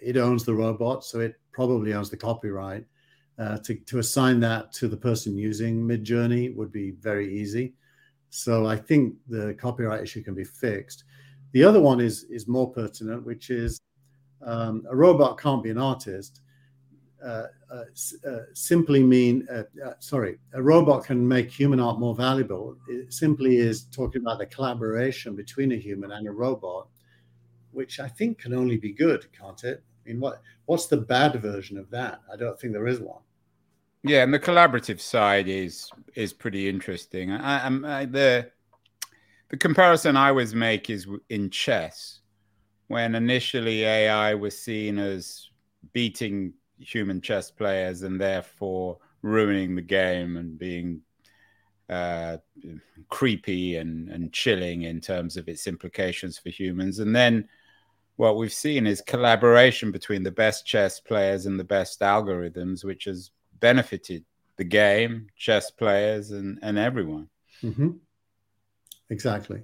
It 0.00 0.16
owns 0.16 0.44
the 0.44 0.54
robot, 0.54 1.04
so 1.04 1.20
it 1.20 1.38
probably 1.52 1.92
owns 1.92 2.10
the 2.10 2.16
copyright. 2.16 2.84
Uh, 3.36 3.58
to, 3.58 3.74
to 3.74 3.98
assign 3.98 4.38
that 4.38 4.72
to 4.72 4.86
the 4.86 4.96
person 4.96 5.36
using 5.36 5.82
Midjourney 5.82 6.54
would 6.54 6.70
be 6.70 6.92
very 6.92 7.36
easy. 7.36 7.74
So 8.30 8.66
I 8.66 8.76
think 8.76 9.14
the 9.28 9.54
copyright 9.54 10.02
issue 10.02 10.22
can 10.22 10.34
be 10.34 10.44
fixed. 10.44 11.02
The 11.50 11.64
other 11.64 11.80
one 11.80 12.00
is 12.00 12.24
is 12.24 12.46
more 12.46 12.70
pertinent, 12.70 13.24
which 13.24 13.50
is 13.50 13.80
um, 14.42 14.84
a 14.88 14.94
robot 14.94 15.38
can't 15.38 15.62
be 15.62 15.70
an 15.70 15.78
artist. 15.78 16.42
Uh, 17.24 17.46
uh, 17.72 17.84
uh, 18.28 18.38
simply 18.52 19.02
mean 19.02 19.46
uh, 19.50 19.62
sorry, 19.98 20.38
a 20.52 20.62
robot 20.62 21.04
can 21.04 21.26
make 21.26 21.50
human 21.50 21.80
art 21.80 21.98
more 21.98 22.14
valuable. 22.14 22.76
It 22.88 23.12
simply 23.12 23.56
is 23.56 23.84
talking 23.86 24.22
about 24.22 24.38
the 24.38 24.46
collaboration 24.46 25.34
between 25.34 25.72
a 25.72 25.76
human 25.76 26.12
and 26.12 26.26
a 26.28 26.32
robot, 26.32 26.88
which 27.72 27.98
I 27.98 28.08
think 28.08 28.38
can 28.38 28.52
only 28.52 28.76
be 28.76 28.92
good, 28.92 29.26
can't 29.32 29.64
it? 29.64 29.82
I 30.04 30.08
mean, 30.08 30.20
what 30.20 30.42
what's 30.66 30.86
the 30.86 30.96
bad 30.96 31.40
version 31.40 31.78
of 31.78 31.90
that? 31.90 32.20
I 32.32 32.36
don't 32.36 32.58
think 32.58 32.72
there 32.72 32.86
is 32.86 33.00
one. 33.00 33.22
Yeah, 34.02 34.22
and 34.22 34.34
the 34.34 34.38
collaborative 34.38 35.00
side 35.00 35.48
is 35.48 35.90
is 36.14 36.32
pretty 36.32 36.68
interesting. 36.68 37.32
I, 37.32 37.66
I, 37.66 38.04
the 38.04 38.50
the 39.48 39.56
comparison 39.56 40.16
I 40.16 40.28
always 40.28 40.54
make 40.54 40.90
is 40.90 41.06
in 41.30 41.50
chess, 41.50 42.20
when 42.88 43.14
initially 43.14 43.84
AI 43.84 44.34
was 44.34 44.58
seen 44.58 44.98
as 44.98 45.48
beating 45.92 46.52
human 46.78 47.20
chess 47.20 47.50
players 47.50 48.02
and 48.02 48.20
therefore 48.20 48.98
ruining 49.22 49.74
the 49.74 49.82
game 49.82 50.36
and 50.36 50.58
being 50.58 51.00
uh, 51.88 52.38
creepy 53.08 53.76
and, 53.76 54.08
and 54.08 54.32
chilling 54.32 54.82
in 54.82 55.00
terms 55.00 55.36
of 55.36 55.48
its 55.48 55.66
implications 55.66 56.38
for 56.38 56.50
humans. 56.50 56.98
And 56.98 57.14
then 57.14 57.48
what 58.16 58.36
we've 58.36 58.52
seen 58.52 58.86
is 58.86 59.00
collaboration 59.00 59.90
between 59.90 60.22
the 60.22 60.30
best 60.30 60.66
chess 60.66 61.00
players 61.00 61.46
and 61.46 61.58
the 61.58 61.64
best 61.64 62.00
algorithms, 62.00 62.84
which 62.84 63.04
has 63.04 63.30
benefited 63.60 64.24
the 64.56 64.64
game, 64.64 65.26
chess 65.36 65.70
players, 65.70 66.30
and, 66.30 66.58
and 66.62 66.78
everyone. 66.78 67.28
Mm-hmm. 67.62 67.90
Exactly. 69.10 69.62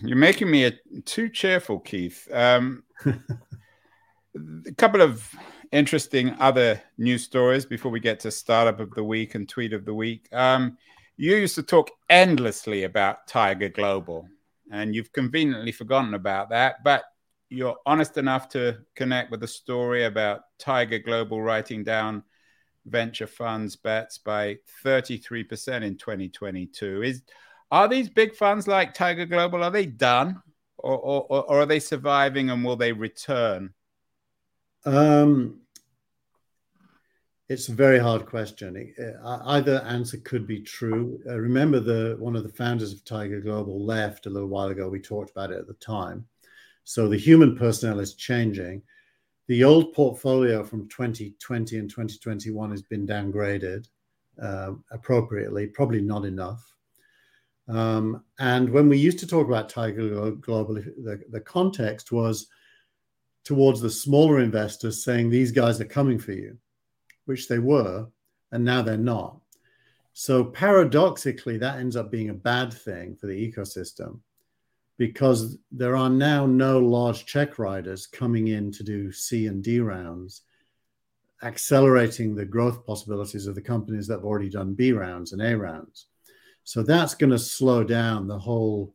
You're 0.00 0.16
making 0.16 0.50
me 0.50 0.64
a, 0.64 0.72
too 1.04 1.28
cheerful, 1.28 1.78
Keith. 1.78 2.26
Um, 2.32 2.82
a 3.06 4.72
couple 4.76 5.00
of 5.00 5.32
interesting 5.70 6.34
other 6.40 6.80
news 6.96 7.24
stories 7.24 7.66
before 7.66 7.92
we 7.92 8.00
get 8.00 8.20
to 8.20 8.30
startup 8.30 8.80
of 8.80 8.90
the 8.94 9.04
week 9.04 9.34
and 9.34 9.48
tweet 9.48 9.72
of 9.72 9.84
the 9.84 9.94
week. 9.94 10.28
Um, 10.32 10.78
you 11.16 11.36
used 11.36 11.56
to 11.56 11.62
talk 11.62 11.90
endlessly 12.08 12.84
about 12.84 13.26
Tiger 13.26 13.68
Global, 13.68 14.28
and 14.72 14.94
you've 14.94 15.12
conveniently 15.12 15.72
forgotten 15.72 16.14
about 16.14 16.50
that. 16.50 16.82
But 16.84 17.04
you're 17.50 17.76
honest 17.86 18.16
enough 18.18 18.48
to 18.50 18.78
connect 18.94 19.30
with 19.30 19.40
the 19.40 19.48
story 19.48 20.04
about 20.04 20.42
Tiger 20.58 20.98
Global 20.98 21.40
writing 21.40 21.84
down 21.84 22.22
venture 22.86 23.26
funds 23.26 23.76
bets 23.76 24.18
by 24.18 24.56
33% 24.84 25.82
in 25.82 25.96
2022. 25.96 27.02
Is 27.02 27.22
are 27.70 27.88
these 27.88 28.08
big 28.08 28.34
funds 28.34 28.66
like 28.66 28.94
Tiger 28.94 29.26
Global 29.26 29.62
are 29.62 29.70
they 29.70 29.86
done 29.86 30.42
or, 30.78 30.96
or, 30.96 31.26
or 31.30 31.60
are 31.60 31.66
they 31.66 31.80
surviving 31.80 32.50
and 32.50 32.64
will 32.64 32.76
they 32.76 32.92
return? 32.92 33.74
Um, 34.84 35.60
it's 37.48 37.68
a 37.68 37.74
very 37.74 37.98
hard 37.98 38.26
question. 38.26 38.94
Uh, 39.24 39.38
either 39.46 39.82
answer 39.86 40.18
could 40.18 40.46
be 40.46 40.60
true. 40.60 41.18
Uh, 41.26 41.38
remember, 41.38 41.80
the 41.80 42.16
one 42.18 42.36
of 42.36 42.42
the 42.42 42.48
founders 42.52 42.92
of 42.92 43.04
Tiger 43.04 43.40
Global 43.40 43.84
left 43.84 44.26
a 44.26 44.30
little 44.30 44.48
while 44.48 44.68
ago. 44.68 44.88
We 44.88 45.00
talked 45.00 45.30
about 45.30 45.50
it 45.50 45.58
at 45.58 45.66
the 45.66 45.74
time. 45.74 46.26
So 46.88 47.06
the 47.06 47.18
human 47.18 47.54
personnel 47.54 48.00
is 48.00 48.14
changing. 48.14 48.80
The 49.46 49.62
old 49.62 49.92
portfolio 49.92 50.64
from 50.64 50.88
2020 50.88 51.76
and 51.76 51.90
2021 51.90 52.70
has 52.70 52.80
been 52.80 53.06
downgraded 53.06 53.86
uh, 54.42 54.72
appropriately, 54.90 55.66
probably 55.66 56.00
not 56.00 56.24
enough. 56.24 56.66
Um, 57.68 58.24
and 58.38 58.70
when 58.70 58.88
we 58.88 58.96
used 58.96 59.18
to 59.18 59.26
talk 59.26 59.46
about 59.46 59.68
Tiger 59.68 60.30
Global, 60.30 60.76
the, 60.76 61.22
the 61.28 61.42
context 61.42 62.10
was 62.10 62.46
towards 63.44 63.82
the 63.82 63.90
smaller 63.90 64.40
investors 64.40 65.04
saying 65.04 65.28
these 65.28 65.52
guys 65.52 65.82
are 65.82 65.84
coming 65.84 66.18
for 66.18 66.32
you 66.32 66.56
which 67.26 67.48
they 67.48 67.58
were, 67.58 68.06
and 68.52 68.64
now 68.64 68.80
they're 68.80 68.96
not. 68.96 69.38
So 70.14 70.42
paradoxically, 70.42 71.58
that 71.58 71.80
ends 71.80 71.96
up 71.96 72.10
being 72.10 72.30
a 72.30 72.34
bad 72.34 72.72
thing 72.72 73.14
for 73.14 73.26
the 73.26 73.52
ecosystem 73.52 74.20
because 74.98 75.56
there 75.70 75.96
are 75.96 76.10
now 76.10 76.44
no 76.44 76.78
large 76.80 77.24
check 77.24 77.58
riders 77.58 78.06
coming 78.06 78.48
in 78.48 78.70
to 78.72 78.82
do 78.82 79.10
C 79.12 79.46
and 79.46 79.62
D 79.62 79.80
rounds, 79.80 80.42
accelerating 81.42 82.34
the 82.34 82.44
growth 82.44 82.84
possibilities 82.84 83.46
of 83.46 83.54
the 83.54 83.62
companies 83.62 84.08
that 84.08 84.14
have 84.14 84.24
already 84.24 84.50
done 84.50 84.74
B 84.74 84.92
rounds 84.92 85.32
and 85.32 85.40
A 85.40 85.56
rounds. 85.56 86.06
So 86.64 86.82
that's 86.82 87.14
going 87.14 87.30
to 87.30 87.38
slow 87.38 87.84
down 87.84 88.26
the 88.26 88.38
whole. 88.38 88.94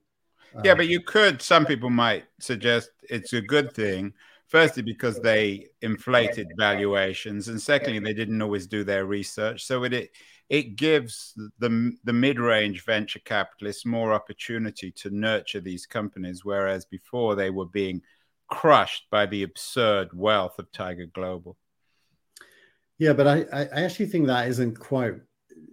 Uh, 0.55 0.61
yeah, 0.65 0.75
but 0.75 0.87
you 0.87 0.99
could, 0.99 1.41
some 1.41 1.65
people 1.65 1.89
might 1.89 2.25
suggest 2.39 2.91
it's 3.09 3.33
a 3.33 3.41
good 3.41 3.73
thing 3.73 4.13
firstly 4.47 4.83
because 4.83 5.19
they 5.19 5.67
inflated 5.81 6.47
valuations 6.57 7.47
and 7.47 7.61
secondly 7.61 7.99
they 7.99 8.13
didn't 8.13 8.41
always 8.41 8.67
do 8.67 8.83
their 8.83 9.05
research. 9.05 9.65
So 9.65 9.83
it 9.83 10.11
it 10.49 10.75
gives 10.75 11.33
the 11.59 11.93
the 12.03 12.13
mid-range 12.13 12.85
venture 12.85 13.19
capitalists 13.19 13.85
more 13.85 14.13
opportunity 14.13 14.91
to 14.91 15.09
nurture 15.09 15.61
these 15.61 15.85
companies 15.85 16.45
whereas 16.45 16.85
before 16.85 17.35
they 17.35 17.49
were 17.49 17.65
being 17.65 18.01
crushed 18.47 19.09
by 19.09 19.25
the 19.25 19.43
absurd 19.43 20.09
wealth 20.13 20.59
of 20.59 20.71
tiger 20.71 21.07
global. 21.07 21.57
Yeah 22.97 23.13
but 23.13 23.27
i 23.27 23.45
i 23.51 23.81
actually 23.81 24.07
think 24.07 24.27
that 24.27 24.47
isn't 24.47 24.79
quite 24.79 25.15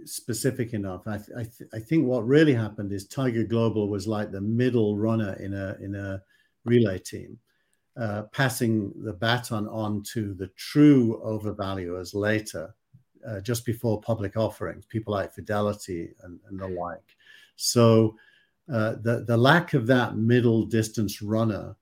specific 0.04 0.72
enough. 0.72 1.06
I 1.06 1.16
I, 1.36 1.42
th- 1.42 1.70
I 1.74 1.78
think 1.78 2.06
what 2.06 2.26
really 2.26 2.54
happened 2.54 2.92
is 2.92 3.06
tiger 3.06 3.44
global 3.44 3.88
was 3.88 4.06
like 4.06 4.30
the 4.30 4.40
middle 4.40 4.96
runner 4.96 5.34
in 5.34 5.52
a 5.54 5.76
in 5.80 5.94
a 5.94 6.22
relay 6.64 6.98
team 6.98 7.38
uh, 8.00 8.22
passing 8.32 8.92
the 9.04 9.12
baton 9.12 9.68
on 9.68 10.02
to 10.02 10.32
the 10.32 10.46
true 10.56 11.20
overvaluers 11.22 12.14
later, 12.14 12.74
uh, 13.28 13.40
just 13.40 13.66
before 13.66 14.00
public 14.00 14.38
offerings, 14.38 14.86
people 14.86 15.12
like 15.12 15.34
Fidelity 15.34 16.14
and, 16.22 16.40
and 16.48 16.58
the 16.58 16.66
like. 16.66 17.16
So 17.56 18.16
uh, 18.72 18.94
the, 19.02 19.24
the 19.26 19.36
lack 19.36 19.74
of 19.74 19.86
that 19.88 20.16
middle 20.16 20.64
distance 20.64 21.20
runner 21.20 21.76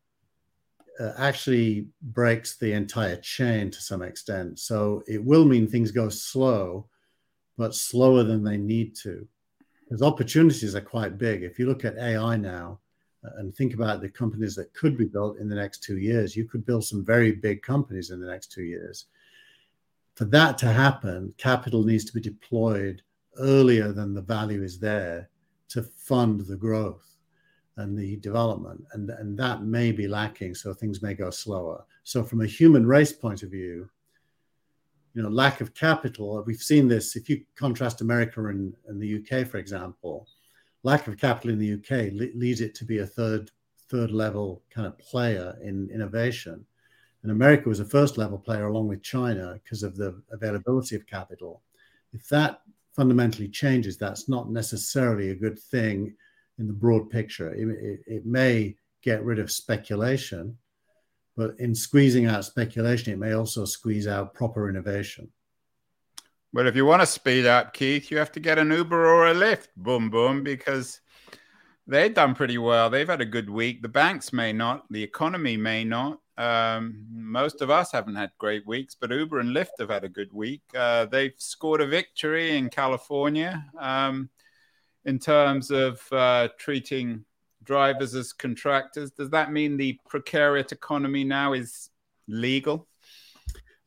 uh, 0.98 1.12
actually 1.16 1.86
breaks 2.02 2.56
the 2.56 2.72
entire 2.72 3.16
chain 3.16 3.70
to 3.70 3.80
some 3.80 4.02
extent. 4.02 4.58
So 4.58 5.04
it 5.06 5.24
will 5.24 5.44
mean 5.44 5.68
things 5.68 5.92
go 5.92 6.08
slow, 6.08 6.88
but 7.56 7.76
slower 7.76 8.24
than 8.24 8.42
they 8.42 8.56
need 8.56 8.96
to. 9.02 9.28
Because 9.84 10.02
opportunities 10.02 10.74
are 10.74 10.80
quite 10.80 11.16
big. 11.16 11.44
If 11.44 11.60
you 11.60 11.66
look 11.66 11.84
at 11.84 11.96
AI 11.96 12.36
now, 12.36 12.80
and 13.22 13.54
think 13.54 13.74
about 13.74 14.00
the 14.00 14.08
companies 14.08 14.54
that 14.54 14.72
could 14.74 14.96
be 14.96 15.04
built 15.04 15.38
in 15.38 15.48
the 15.48 15.56
next 15.56 15.82
two 15.82 15.98
years. 15.98 16.36
You 16.36 16.44
could 16.44 16.64
build 16.64 16.84
some 16.84 17.04
very 17.04 17.32
big 17.32 17.62
companies 17.62 18.10
in 18.10 18.20
the 18.20 18.28
next 18.28 18.52
two 18.52 18.62
years. 18.62 19.06
For 20.14 20.24
that 20.26 20.58
to 20.58 20.66
happen, 20.66 21.34
capital 21.36 21.84
needs 21.84 22.04
to 22.06 22.12
be 22.12 22.20
deployed 22.20 23.02
earlier 23.38 23.92
than 23.92 24.14
the 24.14 24.22
value 24.22 24.62
is 24.62 24.78
there 24.78 25.30
to 25.68 25.82
fund 25.82 26.40
the 26.40 26.56
growth 26.56 27.16
and 27.76 27.96
the 27.96 28.16
development. 28.16 28.84
And, 28.92 29.10
and 29.10 29.38
that 29.38 29.62
may 29.62 29.92
be 29.92 30.08
lacking, 30.08 30.54
so 30.54 30.74
things 30.74 31.02
may 31.02 31.14
go 31.14 31.30
slower. 31.30 31.84
So, 32.02 32.24
from 32.24 32.40
a 32.40 32.46
human 32.46 32.86
race 32.86 33.12
point 33.12 33.42
of 33.42 33.50
view, 33.50 33.88
you 35.14 35.22
know, 35.22 35.28
lack 35.28 35.60
of 35.60 35.74
capital, 35.74 36.42
we've 36.46 36.62
seen 36.62 36.88
this. 36.88 37.16
If 37.16 37.28
you 37.28 37.44
contrast 37.56 38.00
America 38.00 38.46
and, 38.46 38.74
and 38.86 39.00
the 39.00 39.16
UK, 39.18 39.46
for 39.46 39.58
example, 39.58 40.26
lack 40.82 41.06
of 41.06 41.18
capital 41.18 41.50
in 41.50 41.58
the 41.58 41.74
UK 41.74 42.12
leads 42.34 42.60
it 42.60 42.74
to 42.76 42.84
be 42.84 42.98
a 42.98 43.06
third 43.06 43.50
third 43.90 44.10
level 44.10 44.62
kind 44.70 44.86
of 44.86 44.98
player 44.98 45.56
in 45.62 45.88
innovation. 45.90 46.64
And 47.22 47.32
America 47.32 47.68
was 47.68 47.80
a 47.80 47.84
first 47.84 48.18
level 48.18 48.38
player 48.38 48.66
along 48.66 48.88
with 48.88 49.02
China 49.02 49.58
because 49.62 49.82
of 49.82 49.96
the 49.96 50.20
availability 50.30 50.94
of 50.94 51.06
capital. 51.06 51.62
If 52.12 52.28
that 52.28 52.60
fundamentally 52.94 53.48
changes, 53.48 53.96
that's 53.96 54.28
not 54.28 54.50
necessarily 54.50 55.30
a 55.30 55.34
good 55.34 55.58
thing 55.58 56.14
in 56.58 56.66
the 56.66 56.72
broad 56.72 57.10
picture. 57.10 57.52
It, 57.54 57.68
it, 57.68 58.00
it 58.06 58.26
may 58.26 58.76
get 59.02 59.24
rid 59.24 59.38
of 59.38 59.50
speculation, 59.50 60.56
but 61.36 61.58
in 61.58 61.74
squeezing 61.74 62.26
out 62.26 62.44
speculation, 62.44 63.12
it 63.12 63.18
may 63.18 63.32
also 63.32 63.64
squeeze 63.64 64.06
out 64.06 64.34
proper 64.34 64.68
innovation. 64.68 65.30
But 66.52 66.66
if 66.66 66.74
you 66.74 66.86
want 66.86 67.02
to 67.02 67.06
speed 67.06 67.46
up, 67.46 67.74
Keith, 67.74 68.10
you 68.10 68.16
have 68.16 68.32
to 68.32 68.40
get 68.40 68.58
an 68.58 68.70
Uber 68.70 69.06
or 69.06 69.28
a 69.28 69.34
Lyft, 69.34 69.68
boom, 69.76 70.08
boom, 70.08 70.42
because 70.42 71.00
they've 71.86 72.14
done 72.14 72.34
pretty 72.34 72.58
well. 72.58 72.88
They've 72.88 73.08
had 73.08 73.20
a 73.20 73.26
good 73.26 73.50
week. 73.50 73.82
The 73.82 73.88
banks 73.88 74.32
may 74.32 74.52
not, 74.52 74.84
the 74.90 75.02
economy 75.02 75.56
may 75.56 75.84
not. 75.84 76.20
Um, 76.38 77.04
most 77.12 77.60
of 77.60 77.68
us 77.68 77.92
haven't 77.92 78.14
had 78.14 78.30
great 78.38 78.66
weeks, 78.66 78.96
but 78.98 79.10
Uber 79.10 79.40
and 79.40 79.54
Lyft 79.54 79.78
have 79.78 79.90
had 79.90 80.04
a 80.04 80.08
good 80.08 80.32
week. 80.32 80.62
Uh, 80.74 81.04
they've 81.04 81.34
scored 81.36 81.80
a 81.80 81.86
victory 81.86 82.56
in 82.56 82.70
California 82.70 83.64
um, 83.78 84.30
in 85.04 85.18
terms 85.18 85.70
of 85.70 86.00
uh, 86.12 86.48
treating 86.58 87.24
drivers 87.64 88.14
as 88.14 88.32
contractors. 88.32 89.10
Does 89.10 89.30
that 89.30 89.52
mean 89.52 89.76
the 89.76 89.98
precariat 90.10 90.72
economy 90.72 91.24
now 91.24 91.52
is 91.52 91.90
legal? 92.26 92.87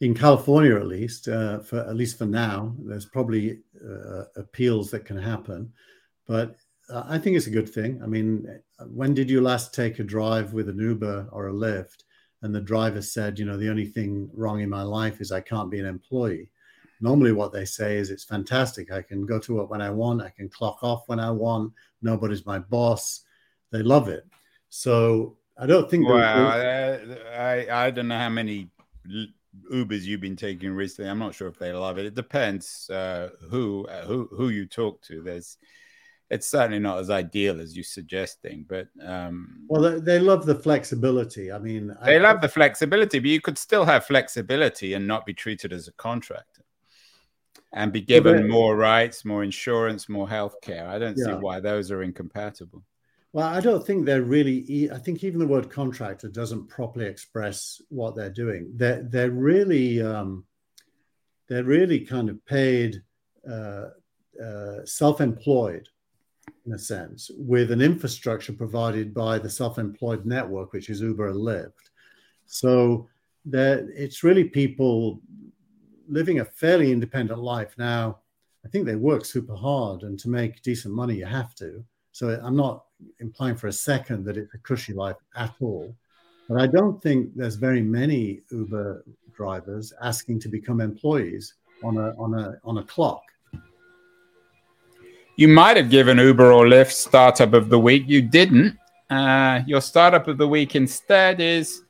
In 0.01 0.15
California, 0.15 0.75
at 0.75 0.87
least, 0.87 1.27
uh, 1.27 1.59
for 1.59 1.79
at 1.79 1.95
least 1.95 2.17
for 2.17 2.25
now, 2.25 2.75
there's 2.79 3.05
probably 3.05 3.59
uh, 3.87 4.23
appeals 4.35 4.89
that 4.91 5.05
can 5.05 5.17
happen, 5.17 5.71
but 6.27 6.57
uh, 6.89 7.03
I 7.07 7.19
think 7.19 7.37
it's 7.37 7.47
a 7.47 7.51
good 7.51 7.69
thing. 7.69 8.01
I 8.03 8.07
mean, 8.07 8.47
when 8.87 9.13
did 9.13 9.29
you 9.29 9.41
last 9.41 9.75
take 9.75 9.99
a 9.99 10.03
drive 10.03 10.53
with 10.53 10.69
an 10.69 10.79
Uber 10.79 11.29
or 11.31 11.49
a 11.49 11.53
Lyft, 11.53 12.03
and 12.41 12.53
the 12.53 12.61
driver 12.61 13.01
said, 13.01 13.37
you 13.37 13.45
know, 13.45 13.57
the 13.57 13.69
only 13.69 13.85
thing 13.85 14.27
wrong 14.33 14.61
in 14.61 14.69
my 14.69 14.81
life 14.81 15.21
is 15.21 15.31
I 15.31 15.41
can't 15.41 15.69
be 15.69 15.79
an 15.79 15.85
employee. 15.85 16.49
Normally, 16.99 17.31
what 17.31 17.53
they 17.53 17.65
say 17.65 17.97
is 17.97 18.09
it's 18.09 18.23
fantastic. 18.23 18.91
I 18.91 19.03
can 19.03 19.27
go 19.27 19.37
to 19.39 19.55
work 19.55 19.69
when 19.69 19.81
I 19.81 19.91
want. 19.91 20.23
I 20.23 20.29
can 20.29 20.49
clock 20.49 20.79
off 20.81 21.03
when 21.07 21.19
I 21.19 21.29
want. 21.29 21.73
Nobody's 22.01 22.45
my 22.45 22.57
boss. 22.57 23.21
They 23.71 23.83
love 23.83 24.07
it. 24.07 24.25
So 24.69 25.37
I 25.57 25.67
don't 25.67 25.89
think. 25.89 26.07
Well, 26.07 26.17
I, 26.17 26.99
I, 27.35 27.85
I 27.85 27.91
don't 27.91 28.07
know 28.07 28.17
how 28.17 28.29
many 28.29 28.69
Ubers 29.71 30.03
you've 30.03 30.21
been 30.21 30.35
taking 30.35 30.71
recently. 30.71 31.09
I'm 31.09 31.19
not 31.19 31.35
sure 31.35 31.47
if 31.47 31.59
they 31.59 31.73
love 31.73 31.97
it. 31.97 32.05
It 32.05 32.15
depends 32.15 32.89
uh, 32.89 33.29
who 33.49 33.85
uh, 33.87 34.05
who 34.05 34.29
who 34.31 34.49
you 34.49 34.65
talk 34.65 35.01
to. 35.03 35.21
There's 35.21 35.57
it's 36.29 36.47
certainly 36.47 36.79
not 36.79 36.99
as 36.99 37.09
ideal 37.09 37.59
as 37.59 37.75
you're 37.75 37.83
suggesting, 37.83 38.65
but 38.67 38.87
um, 39.05 39.65
well, 39.67 39.81
they, 39.81 39.99
they 39.99 40.19
love 40.19 40.45
the 40.45 40.55
flexibility. 40.55 41.51
I 41.51 41.59
mean, 41.59 41.93
they 42.05 42.15
I, 42.15 42.19
love 42.19 42.39
the 42.39 42.47
flexibility, 42.47 43.19
but 43.19 43.29
you 43.29 43.41
could 43.41 43.57
still 43.57 43.83
have 43.83 44.05
flexibility 44.05 44.93
and 44.93 45.05
not 45.05 45.25
be 45.25 45.33
treated 45.33 45.73
as 45.73 45.89
a 45.89 45.93
contractor 45.93 46.63
and 47.73 47.91
be 47.91 48.01
given 48.01 48.49
more 48.49 48.75
rights, 48.77 49.25
more 49.25 49.43
insurance, 49.43 50.07
more 50.07 50.27
health 50.27 50.55
care. 50.61 50.87
I 50.87 50.99
don't 50.99 51.17
yeah. 51.17 51.25
see 51.25 51.33
why 51.33 51.59
those 51.59 51.91
are 51.91 52.03
incompatible. 52.03 52.83
Well, 53.33 53.47
I 53.47 53.61
don't 53.61 53.85
think 53.85 54.05
they're 54.05 54.23
really. 54.23 54.91
I 54.91 54.97
think 54.97 55.23
even 55.23 55.39
the 55.39 55.47
word 55.47 55.69
contractor 55.69 56.27
doesn't 56.27 56.67
properly 56.67 57.05
express 57.05 57.81
what 57.89 58.15
they're 58.15 58.29
doing. 58.29 58.71
They're 58.75 59.03
they're 59.03 59.31
really 59.31 60.01
um, 60.01 60.43
they're 61.47 61.63
really 61.63 62.01
kind 62.01 62.29
of 62.29 62.45
paid 62.45 63.01
uh, 63.49 63.85
uh, 64.43 64.85
self-employed 64.85 65.87
in 66.65 66.73
a 66.73 66.79
sense 66.79 67.31
with 67.37 67.71
an 67.71 67.81
infrastructure 67.81 68.53
provided 68.53 69.13
by 69.13 69.39
the 69.39 69.49
self-employed 69.49 70.25
network, 70.25 70.73
which 70.73 70.89
is 70.89 71.01
Uber 71.01 71.29
and 71.29 71.39
Lyft. 71.39 71.89
So 72.47 73.07
that 73.45 73.87
it's 73.95 74.23
really 74.23 74.43
people 74.43 75.21
living 76.09 76.41
a 76.41 76.45
fairly 76.45 76.91
independent 76.91 77.39
life 77.39 77.75
now. 77.77 78.19
I 78.65 78.67
think 78.67 78.85
they 78.85 78.95
work 78.95 79.23
super 79.23 79.55
hard, 79.55 80.03
and 80.03 80.19
to 80.19 80.29
make 80.29 80.61
decent 80.63 80.93
money, 80.93 81.15
you 81.15 81.25
have 81.25 81.55
to. 81.55 81.83
So 82.11 82.37
I'm 82.43 82.57
not 82.57 82.83
implying 83.19 83.55
for 83.55 83.67
a 83.67 83.73
second 83.73 84.25
that 84.25 84.37
it's 84.37 84.53
a 84.53 84.57
cushy 84.59 84.93
life 84.93 85.17
at 85.35 85.53
all. 85.59 85.95
But 86.49 86.61
I 86.61 86.67
don't 86.67 87.01
think 87.01 87.35
there's 87.35 87.55
very 87.55 87.81
many 87.81 88.41
Uber 88.51 89.03
drivers 89.33 89.93
asking 90.01 90.39
to 90.41 90.49
become 90.49 90.81
employees. 90.81 91.55
on 91.83 91.97
a 91.97 92.13
on 92.17 92.33
a 92.33 92.57
on 92.63 92.77
a 92.77 92.83
clock. 92.83 93.23
You 95.35 95.47
might 95.47 95.77
have 95.77 95.89
given 95.89 96.17
Uber 96.17 96.51
or 96.51 96.65
Lyft 96.65 96.91
startup 96.91 97.53
of 97.53 97.69
the 97.69 97.79
week. 97.79 98.03
You 98.05 98.21
didn't. 98.21 98.77
Uh, 99.09 99.61
your 99.65 99.81
startup 99.81 100.27
of 100.27 100.37
the 100.37 100.47
week 100.47 100.75
instead 100.75 101.41
is 101.41 101.83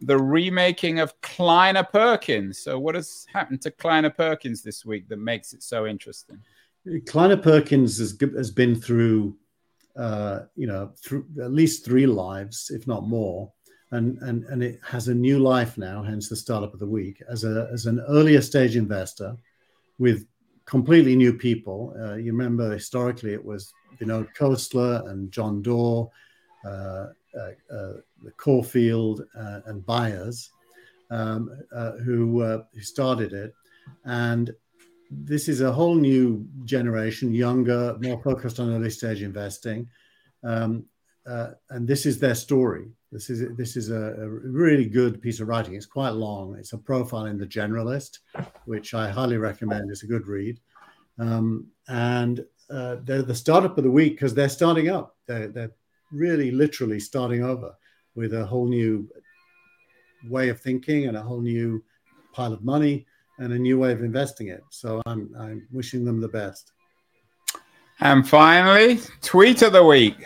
the 0.00 0.18
remaking 0.18 0.98
of 0.98 1.18
Kleiner 1.20 1.84
Perkins. 1.84 2.58
So, 2.58 2.78
what 2.78 2.94
has 2.94 3.26
happened 3.32 3.62
to 3.62 3.70
Kleiner 3.70 4.10
Perkins 4.10 4.62
this 4.62 4.84
week 4.84 5.08
that 5.08 5.18
makes 5.18 5.52
it 5.52 5.62
so 5.62 5.86
interesting? 5.86 6.40
Kleiner 7.06 7.36
Perkins 7.36 7.98
has, 7.98 8.18
has 8.36 8.50
been 8.50 8.74
through, 8.74 9.36
uh, 9.96 10.40
you 10.56 10.66
know, 10.66 10.92
through 11.04 11.26
at 11.42 11.52
least 11.52 11.84
three 11.84 12.06
lives, 12.06 12.70
if 12.70 12.86
not 12.86 13.06
more, 13.06 13.52
and 13.90 14.18
and 14.22 14.44
and 14.44 14.62
it 14.62 14.80
has 14.84 15.08
a 15.08 15.14
new 15.14 15.38
life 15.38 15.76
now. 15.78 16.02
Hence 16.02 16.28
the 16.28 16.36
startup 16.36 16.72
of 16.72 16.80
the 16.80 16.86
week 16.86 17.22
as 17.28 17.44
a 17.44 17.68
as 17.72 17.86
an 17.86 18.00
earlier 18.08 18.40
stage 18.40 18.76
investor 18.76 19.36
with 19.98 20.26
completely 20.64 21.16
new 21.16 21.32
people. 21.32 21.94
Uh, 22.00 22.14
you 22.14 22.32
remember 22.32 22.72
historically 22.72 23.32
it 23.32 23.44
was 23.44 23.72
Vinod 24.00 24.28
Khosla 24.34 25.08
and 25.10 25.30
John 25.30 25.62
Doerr. 25.62 26.08
Uh, 26.64 27.08
uh, 27.34 27.74
uh, 27.74 27.92
Caufield 28.36 29.22
uh, 29.34 29.60
and 29.64 29.84
Byers, 29.86 30.50
um, 31.10 31.50
who, 32.04 32.42
who 32.42 32.80
started 32.82 33.32
it. 33.32 33.54
And 34.04 34.54
this 35.12 35.48
is 35.48 35.60
a 35.60 35.72
whole 35.72 35.94
new 35.94 36.46
generation, 36.64 37.34
younger, 37.34 37.96
more 38.00 38.20
focused 38.22 38.58
on 38.60 38.72
early 38.72 38.90
stage 38.90 39.22
investing. 39.22 39.88
Um, 40.42 40.86
uh, 41.26 41.50
and 41.70 41.86
this 41.86 42.06
is 42.06 42.18
their 42.18 42.34
story. 42.34 42.90
This 43.12 43.30
is 43.30 43.54
this 43.56 43.76
is 43.76 43.90
a, 43.90 44.14
a, 44.18 44.28
really 44.28 44.86
good 44.86 45.20
piece 45.22 45.38
of 45.38 45.46
writing. 45.46 45.74
It's 45.74 45.86
quite 45.86 46.10
long. 46.10 46.56
It's 46.58 46.72
a 46.72 46.78
profile 46.78 47.26
in 47.26 47.38
the 47.38 47.46
Generalist, 47.46 48.18
which 48.64 48.94
I 48.94 49.10
highly 49.10 49.36
recommend. 49.36 49.90
It's 49.90 50.02
a 50.02 50.06
good 50.06 50.26
read, 50.26 50.58
um, 51.18 51.68
and 51.88 52.44
uh, 52.70 52.96
they're 53.04 53.22
the 53.22 53.34
startup 53.34 53.76
of 53.78 53.84
the 53.84 53.90
week 53.90 54.14
because 54.14 54.34
they're 54.34 54.48
starting 54.48 54.88
up. 54.88 55.16
They're, 55.28 55.48
they're 55.48 55.72
really 56.10 56.50
literally 56.50 56.98
starting 56.98 57.44
over 57.44 57.74
with 58.14 58.34
a 58.34 58.44
whole 58.44 58.66
new 58.66 59.08
way 60.28 60.48
of 60.48 60.60
thinking 60.60 61.06
and 61.06 61.16
a 61.16 61.22
whole 61.22 61.40
new 61.40 61.84
pile 62.32 62.52
of 62.52 62.64
money 62.64 63.06
and 63.42 63.52
a 63.52 63.58
new 63.58 63.78
way 63.78 63.92
of 63.92 64.02
investing 64.02 64.48
it. 64.48 64.62
So 64.70 65.02
I'm, 65.06 65.34
I'm 65.38 65.66
wishing 65.72 66.04
them 66.04 66.20
the 66.20 66.28
best. 66.28 66.72
And 68.00 68.26
finally, 68.26 69.00
tweet 69.20 69.62
of 69.62 69.72
the 69.72 69.84
week. 69.84 70.16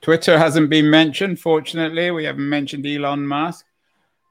Twitter 0.00 0.38
hasn't 0.38 0.70
been 0.70 0.88
mentioned, 0.88 1.40
fortunately. 1.40 2.10
We 2.10 2.24
haven't 2.24 2.48
mentioned 2.48 2.86
Elon 2.86 3.26
Musk. 3.26 3.66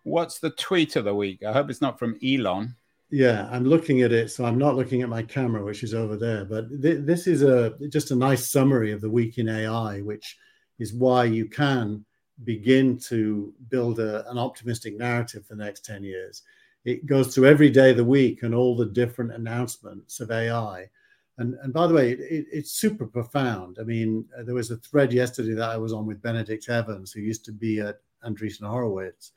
What's 0.03 0.39
the 0.39 0.51
tweet 0.51 0.95
of 0.95 1.05
the 1.05 1.13
week? 1.13 1.43
I 1.43 1.51
hope 1.51 1.69
it's 1.69 1.81
not 1.81 1.99
from 1.99 2.17
Elon. 2.23 2.75
Yeah, 3.11 3.47
I'm 3.51 3.65
looking 3.65 4.03
at 4.03 4.11
it, 4.11 4.29
so 4.29 4.45
I'm 4.45 4.57
not 4.57 4.75
looking 4.75 5.01
at 5.01 5.09
my 5.09 5.23
camera, 5.23 5.63
which 5.63 5.83
is 5.83 5.93
over 5.95 6.15
there. 6.15 6.45
But 6.45 6.69
th- 6.81 7.05
this 7.05 7.25
is 7.25 7.41
a 7.41 7.75
just 7.89 8.11
a 8.11 8.15
nice 8.15 8.49
summary 8.49 8.91
of 8.91 9.01
the 9.01 9.09
week 9.09 9.39
in 9.39 9.49
AI, 9.49 10.01
which 10.01 10.37
is 10.77 10.93
why 10.93 11.23
you 11.25 11.47
can 11.47 12.05
begin 12.43 12.97
to 12.97 13.53
build 13.69 13.99
a, 13.99 14.29
an 14.29 14.37
optimistic 14.37 14.97
narrative 14.97 15.45
for 15.45 15.55
the 15.55 15.63
next 15.63 15.85
10 15.85 16.03
years. 16.03 16.43
It 16.85 17.05
goes 17.05 17.33
through 17.33 17.47
every 17.47 17.69
day 17.69 17.91
of 17.91 17.97
the 17.97 18.05
week 18.05 18.43
and 18.43 18.55
all 18.55 18.75
the 18.75 18.85
different 18.85 19.33
announcements 19.33 20.19
of 20.19 20.31
AI. 20.31 20.89
And, 21.37 21.55
and 21.61 21.73
by 21.73 21.87
the 21.87 21.93
way, 21.93 22.11
it, 22.11 22.19
it, 22.19 22.45
it's 22.51 22.71
super 22.71 23.05
profound. 23.05 23.77
I 23.79 23.83
mean, 23.83 24.25
uh, 24.37 24.43
there 24.43 24.55
was 24.55 24.71
a 24.71 24.77
thread 24.77 25.13
yesterday 25.13 25.53
that 25.53 25.69
I 25.69 25.77
was 25.77 25.93
on 25.93 26.05
with 26.05 26.21
Benedict 26.21 26.67
Evans, 26.69 27.11
who 27.11 27.21
used 27.21 27.45
to 27.45 27.51
be 27.51 27.79
at 27.79 27.99
Andreessen 28.25 28.67
Horowitz, 28.67 29.31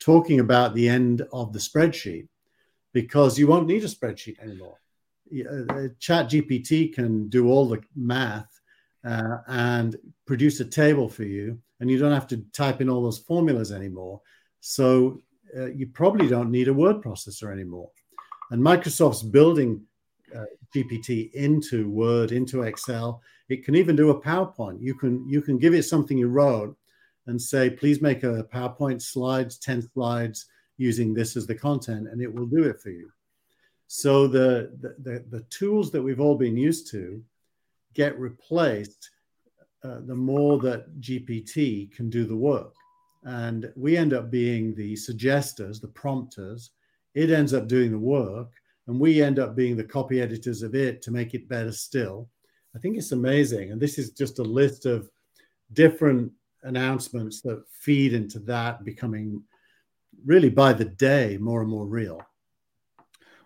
talking 0.00 0.40
about 0.40 0.74
the 0.74 0.88
end 0.88 1.26
of 1.32 1.52
the 1.52 1.58
spreadsheet 1.58 2.28
because 2.92 3.38
you 3.38 3.46
won't 3.46 3.66
need 3.66 3.84
a 3.84 3.88
spreadsheet 3.88 4.38
anymore. 4.40 4.80
Uh, 5.30 5.88
Chat 5.98 6.30
GPT 6.30 6.92
can 6.92 7.28
do 7.28 7.48
all 7.48 7.68
the 7.68 7.80
math 7.94 8.60
uh, 9.04 9.38
and 9.46 9.96
produce 10.26 10.58
a 10.60 10.64
table 10.64 11.08
for 11.08 11.24
you, 11.24 11.58
and 11.80 11.90
you 11.90 11.98
don't 11.98 12.12
have 12.12 12.26
to 12.28 12.38
type 12.52 12.80
in 12.80 12.88
all 12.88 13.02
those 13.02 13.18
formulas 13.18 13.70
anymore. 13.70 14.20
So 14.60 15.20
uh, 15.56 15.66
you 15.66 15.86
probably 15.86 16.28
don't 16.28 16.50
need 16.50 16.68
a 16.68 16.74
word 16.74 17.02
processor 17.02 17.52
anymore. 17.52 17.90
And 18.50 18.62
Microsoft's 18.62 19.22
building 19.22 19.82
uh, 20.34 20.44
GPT 20.74 21.32
into 21.32 21.88
Word, 21.90 22.32
into 22.32 22.62
Excel. 22.62 23.22
It 23.48 23.64
can 23.64 23.74
even 23.74 23.96
do 23.96 24.10
a 24.10 24.20
PowerPoint. 24.20 24.80
You 24.80 24.94
can 24.94 25.26
you 25.28 25.40
can 25.42 25.58
give 25.58 25.74
it 25.74 25.84
something 25.84 26.18
you 26.18 26.28
wrote 26.28 26.76
and 27.26 27.40
say, 27.40 27.68
please 27.68 28.00
make 28.00 28.24
a 28.24 28.44
PowerPoint 28.52 29.02
slides, 29.02 29.58
10 29.58 29.90
slides 29.92 30.46
using 30.78 31.12
this 31.12 31.36
as 31.36 31.46
the 31.46 31.54
content, 31.54 32.08
and 32.08 32.22
it 32.22 32.32
will 32.32 32.46
do 32.46 32.64
it 32.64 32.80
for 32.80 32.90
you. 32.90 33.10
So 33.86 34.26
the, 34.26 34.72
the, 34.80 34.96
the, 35.02 35.24
the 35.30 35.42
tools 35.44 35.90
that 35.92 36.02
we've 36.02 36.20
all 36.20 36.36
been 36.36 36.56
used 36.56 36.90
to 36.92 37.22
get 37.94 38.18
replaced 38.18 39.10
uh, 39.84 40.00
the 40.06 40.14
more 40.14 40.58
that 40.58 41.00
GPT 41.00 41.92
can 41.94 42.10
do 42.10 42.24
the 42.24 42.36
work. 42.36 42.74
And 43.24 43.72
we 43.76 43.96
end 43.96 44.12
up 44.12 44.30
being 44.30 44.74
the 44.74 44.96
suggesters, 44.96 45.80
the 45.80 45.88
prompters. 45.88 46.70
It 47.14 47.30
ends 47.30 47.52
up 47.52 47.68
doing 47.68 47.90
the 47.90 47.98
work, 47.98 48.52
and 48.86 49.00
we 49.00 49.22
end 49.22 49.38
up 49.38 49.56
being 49.56 49.76
the 49.76 49.84
copy 49.84 50.20
editors 50.20 50.62
of 50.62 50.74
it 50.74 51.02
to 51.02 51.10
make 51.10 51.34
it 51.34 51.48
better 51.48 51.72
still. 51.72 52.28
I 52.74 52.78
think 52.78 52.96
it's 52.96 53.12
amazing. 53.12 53.72
And 53.72 53.80
this 53.80 53.98
is 53.98 54.10
just 54.10 54.38
a 54.38 54.42
list 54.42 54.86
of 54.86 55.10
different 55.72 56.32
announcements 56.62 57.40
that 57.42 57.64
feed 57.70 58.12
into 58.12 58.38
that 58.40 58.84
becoming 58.84 59.42
really 60.24 60.50
by 60.50 60.72
the 60.72 60.84
day 60.84 61.38
more 61.38 61.60
and 61.60 61.70
more 61.70 61.86
real. 61.86 62.20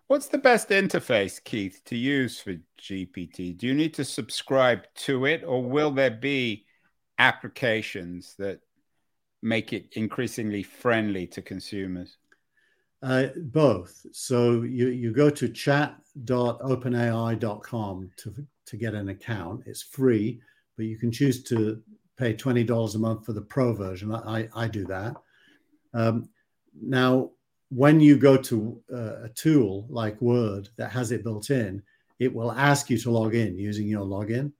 What's 0.06 0.28
the 0.28 0.38
best 0.38 0.68
interface, 0.68 1.42
Keith, 1.42 1.80
to 1.86 1.96
use 1.96 2.38
for 2.38 2.56
GPT? 2.80 3.56
Do 3.56 3.66
you 3.66 3.74
need 3.74 3.94
to 3.94 4.04
subscribe 4.04 4.82
to 4.96 5.24
it, 5.24 5.42
or 5.46 5.62
will 5.62 5.90
there 5.90 6.10
be 6.10 6.66
applications 7.18 8.34
that 8.38 8.60
make 9.42 9.72
it 9.72 9.88
increasingly 9.92 10.62
friendly 10.62 11.26
to 11.28 11.40
consumers? 11.42 12.18
Uh, 13.02 13.28
both. 13.36 14.04
So 14.12 14.62
you, 14.62 14.88
you 14.88 15.12
go 15.12 15.30
to 15.30 15.48
chat.openai.com 15.48 18.10
to, 18.16 18.46
to 18.66 18.76
get 18.76 18.94
an 18.94 19.08
account. 19.08 19.62
It's 19.66 19.82
free, 19.82 20.40
but 20.76 20.86
you 20.86 20.96
can 20.96 21.10
choose 21.10 21.42
to 21.44 21.82
pay 22.16 22.34
$20 22.34 22.94
a 22.94 22.98
month 22.98 23.26
for 23.26 23.32
the 23.32 23.40
pro 23.40 23.72
version. 23.72 24.14
I, 24.14 24.48
I 24.54 24.68
do 24.68 24.84
that. 24.86 25.16
Um, 25.92 26.28
now, 26.80 27.30
when 27.70 27.98
you 28.00 28.16
go 28.16 28.36
to 28.36 28.80
uh, 28.92 29.24
a 29.24 29.28
tool 29.30 29.86
like 29.88 30.20
Word 30.20 30.68
that 30.76 30.92
has 30.92 31.10
it 31.10 31.24
built 31.24 31.50
in, 31.50 31.82
it 32.18 32.32
will 32.32 32.52
ask 32.52 32.88
you 32.90 32.98
to 32.98 33.10
log 33.10 33.34
in 33.34 33.58
using 33.58 33.88
your 33.88 34.04
login 34.04 34.52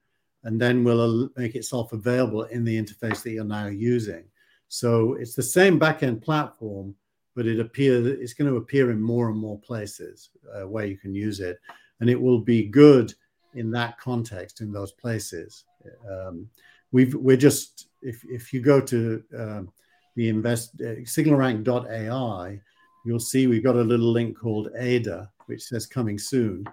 and 0.44 0.60
then 0.60 0.82
will 0.82 1.28
make 1.36 1.54
itself 1.54 1.92
available 1.92 2.42
in 2.44 2.64
the 2.64 2.76
interface 2.76 3.22
that 3.22 3.30
you're 3.30 3.44
now 3.44 3.66
using. 3.66 4.24
So 4.72 5.16
it's 5.20 5.34
the 5.34 5.42
same 5.42 5.78
backend 5.78 6.22
platform, 6.22 6.94
but 7.36 7.46
it 7.46 7.60
appears 7.60 8.06
it's 8.06 8.32
going 8.32 8.50
to 8.50 8.56
appear 8.56 8.90
in 8.90 9.02
more 9.02 9.28
and 9.28 9.36
more 9.36 9.58
places 9.58 10.30
uh, 10.54 10.66
where 10.66 10.86
you 10.86 10.96
can 10.96 11.14
use 11.14 11.40
it, 11.40 11.60
and 12.00 12.08
it 12.08 12.18
will 12.18 12.38
be 12.40 12.64
good 12.64 13.12
in 13.52 13.70
that 13.72 13.98
context 13.98 14.62
in 14.62 14.72
those 14.72 14.92
places. 14.92 15.64
Um, 16.10 16.48
we've 16.90 17.14
we're 17.14 17.36
just 17.36 17.88
if 18.00 18.24
if 18.24 18.50
you 18.54 18.62
go 18.62 18.80
to 18.80 19.22
um, 19.38 19.70
the 20.16 20.30
invest 20.30 20.80
uh, 20.80 21.04
signalrank.ai 21.04 22.58
you'll 23.04 23.20
see 23.20 23.46
we've 23.46 23.64
got 23.64 23.76
a 23.76 23.90
little 23.92 24.10
link 24.10 24.38
called 24.38 24.70
Ada, 24.78 25.30
which 25.48 25.64
says 25.64 25.84
coming 25.84 26.18
soon. 26.18 26.64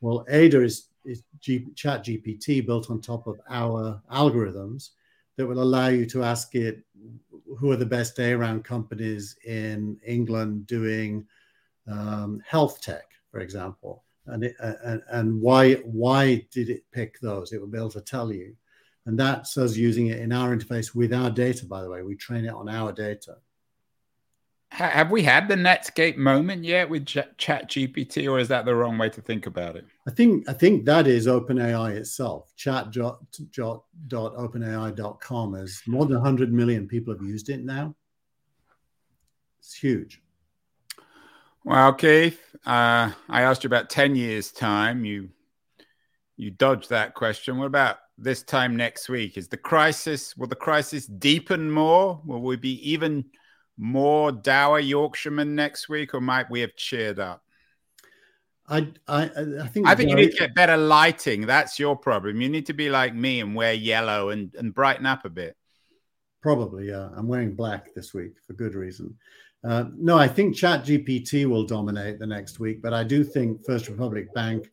Well, 0.00 0.24
Ada 0.30 0.62
is, 0.62 0.88
is 1.04 1.22
G, 1.40 1.66
Chat 1.74 2.04
GPT 2.06 2.64
built 2.64 2.90
on 2.90 3.02
top 3.02 3.26
of 3.26 3.38
our 3.50 4.00
algorithms 4.10 4.90
that 5.36 5.46
will 5.46 5.62
allow 5.62 5.88
you 5.88 6.06
to 6.06 6.22
ask 6.22 6.54
it 6.54 6.82
who 7.58 7.70
are 7.70 7.76
the 7.76 7.86
best 7.86 8.16
day 8.16 8.34
round 8.34 8.64
companies 8.64 9.36
in 9.44 9.98
England 10.04 10.66
doing 10.66 11.26
um, 11.90 12.42
health 12.46 12.80
tech, 12.80 13.04
for 13.30 13.40
example, 13.40 14.04
and, 14.26 14.44
it, 14.44 14.54
and 14.60 15.02
and 15.10 15.40
why 15.40 15.74
why 15.84 16.46
did 16.50 16.70
it 16.70 16.84
pick 16.92 17.18
those? 17.20 17.52
It 17.52 17.60
will 17.60 17.68
be 17.68 17.78
able 17.78 17.90
to 17.90 18.00
tell 18.00 18.32
you, 18.32 18.54
and 19.06 19.18
that's 19.18 19.58
us 19.58 19.76
using 19.76 20.08
it 20.08 20.20
in 20.20 20.32
our 20.32 20.56
interface 20.56 20.94
with 20.94 21.12
our 21.12 21.30
data. 21.30 21.66
By 21.66 21.82
the 21.82 21.90
way, 21.90 22.02
we 22.02 22.14
train 22.14 22.44
it 22.44 22.54
on 22.54 22.68
our 22.68 22.92
data 22.92 23.36
have 24.72 25.10
we 25.10 25.22
had 25.22 25.48
the 25.48 25.54
Netscape 25.54 26.16
moment 26.16 26.64
yet 26.64 26.88
with 26.88 27.04
Chat 27.04 27.36
GPT, 27.38 28.26
or 28.30 28.38
is 28.38 28.48
that 28.48 28.64
the 28.64 28.74
wrong 28.74 28.96
way 28.96 29.10
to 29.10 29.20
think 29.20 29.44
about 29.46 29.76
it? 29.76 29.84
I 30.08 30.10
think 30.10 30.48
I 30.48 30.54
think 30.54 30.86
that 30.86 31.06
is 31.06 31.26
OpenAI 31.26 31.94
itself. 31.96 32.54
Chat.openai.com 32.56 35.54
is 35.56 35.82
more 35.86 36.06
than 36.06 36.16
100 36.16 36.50
million 36.52 36.88
people 36.88 37.12
have 37.12 37.22
used 37.22 37.50
it 37.50 37.62
now. 37.62 37.94
It's 39.60 39.74
huge. 39.74 40.22
Well, 41.64 41.92
Keith, 41.92 42.40
uh, 42.66 43.10
I 43.28 43.42
asked 43.42 43.62
you 43.64 43.68
about 43.68 43.90
10 43.90 44.16
years' 44.16 44.52
time. 44.52 45.04
You 45.04 45.28
you 46.36 46.50
dodged 46.50 46.88
that 46.88 47.12
question. 47.12 47.58
What 47.58 47.66
about 47.66 47.98
this 48.16 48.42
time 48.42 48.74
next 48.74 49.10
week? 49.10 49.36
Is 49.36 49.48
the 49.48 49.58
crisis 49.58 50.34
will 50.34 50.46
the 50.46 50.56
crisis 50.56 51.04
deepen 51.04 51.70
more? 51.70 52.22
Will 52.24 52.40
we 52.40 52.56
be 52.56 52.90
even 52.90 53.26
more 53.82 54.30
dour 54.30 54.78
Yorkshiremen 54.78 55.54
next 55.54 55.88
week, 55.88 56.14
or 56.14 56.20
might 56.20 56.50
we 56.50 56.60
have 56.60 56.76
cheered 56.76 57.18
up? 57.18 57.42
I, 58.68 58.88
I, 59.08 59.24
I 59.60 59.66
think. 59.66 59.88
I 59.88 59.94
think 59.94 60.10
you 60.10 60.16
need 60.16 60.30
to 60.30 60.36
get 60.36 60.54
better 60.54 60.76
lighting. 60.76 61.46
That's 61.46 61.78
your 61.78 61.96
problem. 61.96 62.40
You 62.40 62.48
need 62.48 62.66
to 62.66 62.72
be 62.72 62.88
like 62.88 63.14
me 63.14 63.40
and 63.40 63.54
wear 63.54 63.72
yellow 63.72 64.30
and, 64.30 64.54
and 64.54 64.72
brighten 64.72 65.04
up 65.04 65.24
a 65.24 65.30
bit. 65.30 65.56
Probably, 66.40 66.88
yeah. 66.88 67.08
I'm 67.16 67.26
wearing 67.26 67.54
black 67.54 67.94
this 67.94 68.14
week 68.14 68.34
for 68.46 68.52
good 68.52 68.74
reason. 68.74 69.16
Uh, 69.64 69.84
no, 69.96 70.18
I 70.18 70.26
think 70.26 70.56
Chat 70.56 70.84
GPT 70.84 71.46
will 71.46 71.64
dominate 71.64 72.18
the 72.18 72.26
next 72.26 72.58
week, 72.58 72.82
but 72.82 72.92
I 72.92 73.04
do 73.04 73.22
think 73.22 73.64
First 73.64 73.88
Republic 73.88 74.32
Bank 74.34 74.70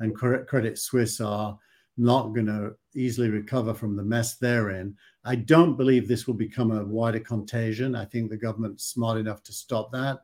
and 0.00 0.14
Credit 0.14 0.78
Suisse 0.78 1.20
are 1.20 1.56
not 1.96 2.34
going 2.34 2.46
to 2.46 2.74
easily 2.94 3.28
recover 3.28 3.74
from 3.74 3.96
the 3.96 4.02
mess 4.02 4.36
they're 4.36 4.70
in. 4.70 4.96
I 5.24 5.36
don't 5.36 5.76
believe 5.76 6.08
this 6.08 6.26
will 6.26 6.34
become 6.34 6.72
a 6.72 6.84
wider 6.84 7.20
contagion. 7.20 7.94
I 7.94 8.04
think 8.04 8.28
the 8.28 8.36
government's 8.36 8.84
smart 8.84 9.18
enough 9.18 9.42
to 9.44 9.52
stop 9.52 9.92
that. 9.92 10.20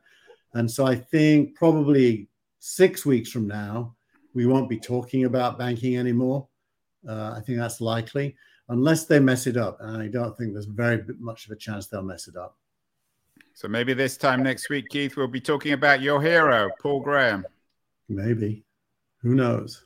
And 0.53 0.69
so 0.69 0.85
I 0.85 0.95
think 0.95 1.55
probably 1.55 2.27
six 2.59 3.05
weeks 3.05 3.31
from 3.31 3.47
now, 3.47 3.95
we 4.33 4.45
won't 4.45 4.69
be 4.69 4.79
talking 4.79 5.25
about 5.25 5.57
banking 5.57 5.97
anymore. 5.97 6.47
Uh, 7.07 7.33
I 7.37 7.41
think 7.41 7.57
that's 7.57 7.79
likely, 7.79 8.35
unless 8.67 9.05
they 9.05 9.19
mess 9.19 9.47
it 9.47 9.57
up. 9.57 9.77
And 9.79 10.01
I 10.01 10.07
don't 10.07 10.37
think 10.37 10.53
there's 10.53 10.65
very 10.65 11.03
much 11.17 11.45
of 11.45 11.51
a 11.51 11.55
chance 11.55 11.87
they'll 11.87 12.01
mess 12.01 12.27
it 12.27 12.35
up. 12.35 12.57
So 13.53 13.67
maybe 13.67 13.93
this 13.93 14.17
time 14.17 14.43
next 14.43 14.69
week, 14.69 14.89
Keith, 14.89 15.17
we'll 15.17 15.27
be 15.27 15.41
talking 15.41 15.73
about 15.73 16.01
your 16.01 16.21
hero, 16.21 16.69
Paul 16.81 17.01
Graham. 17.01 17.45
Maybe. 18.07 18.63
Who 19.21 19.35
knows? 19.35 19.85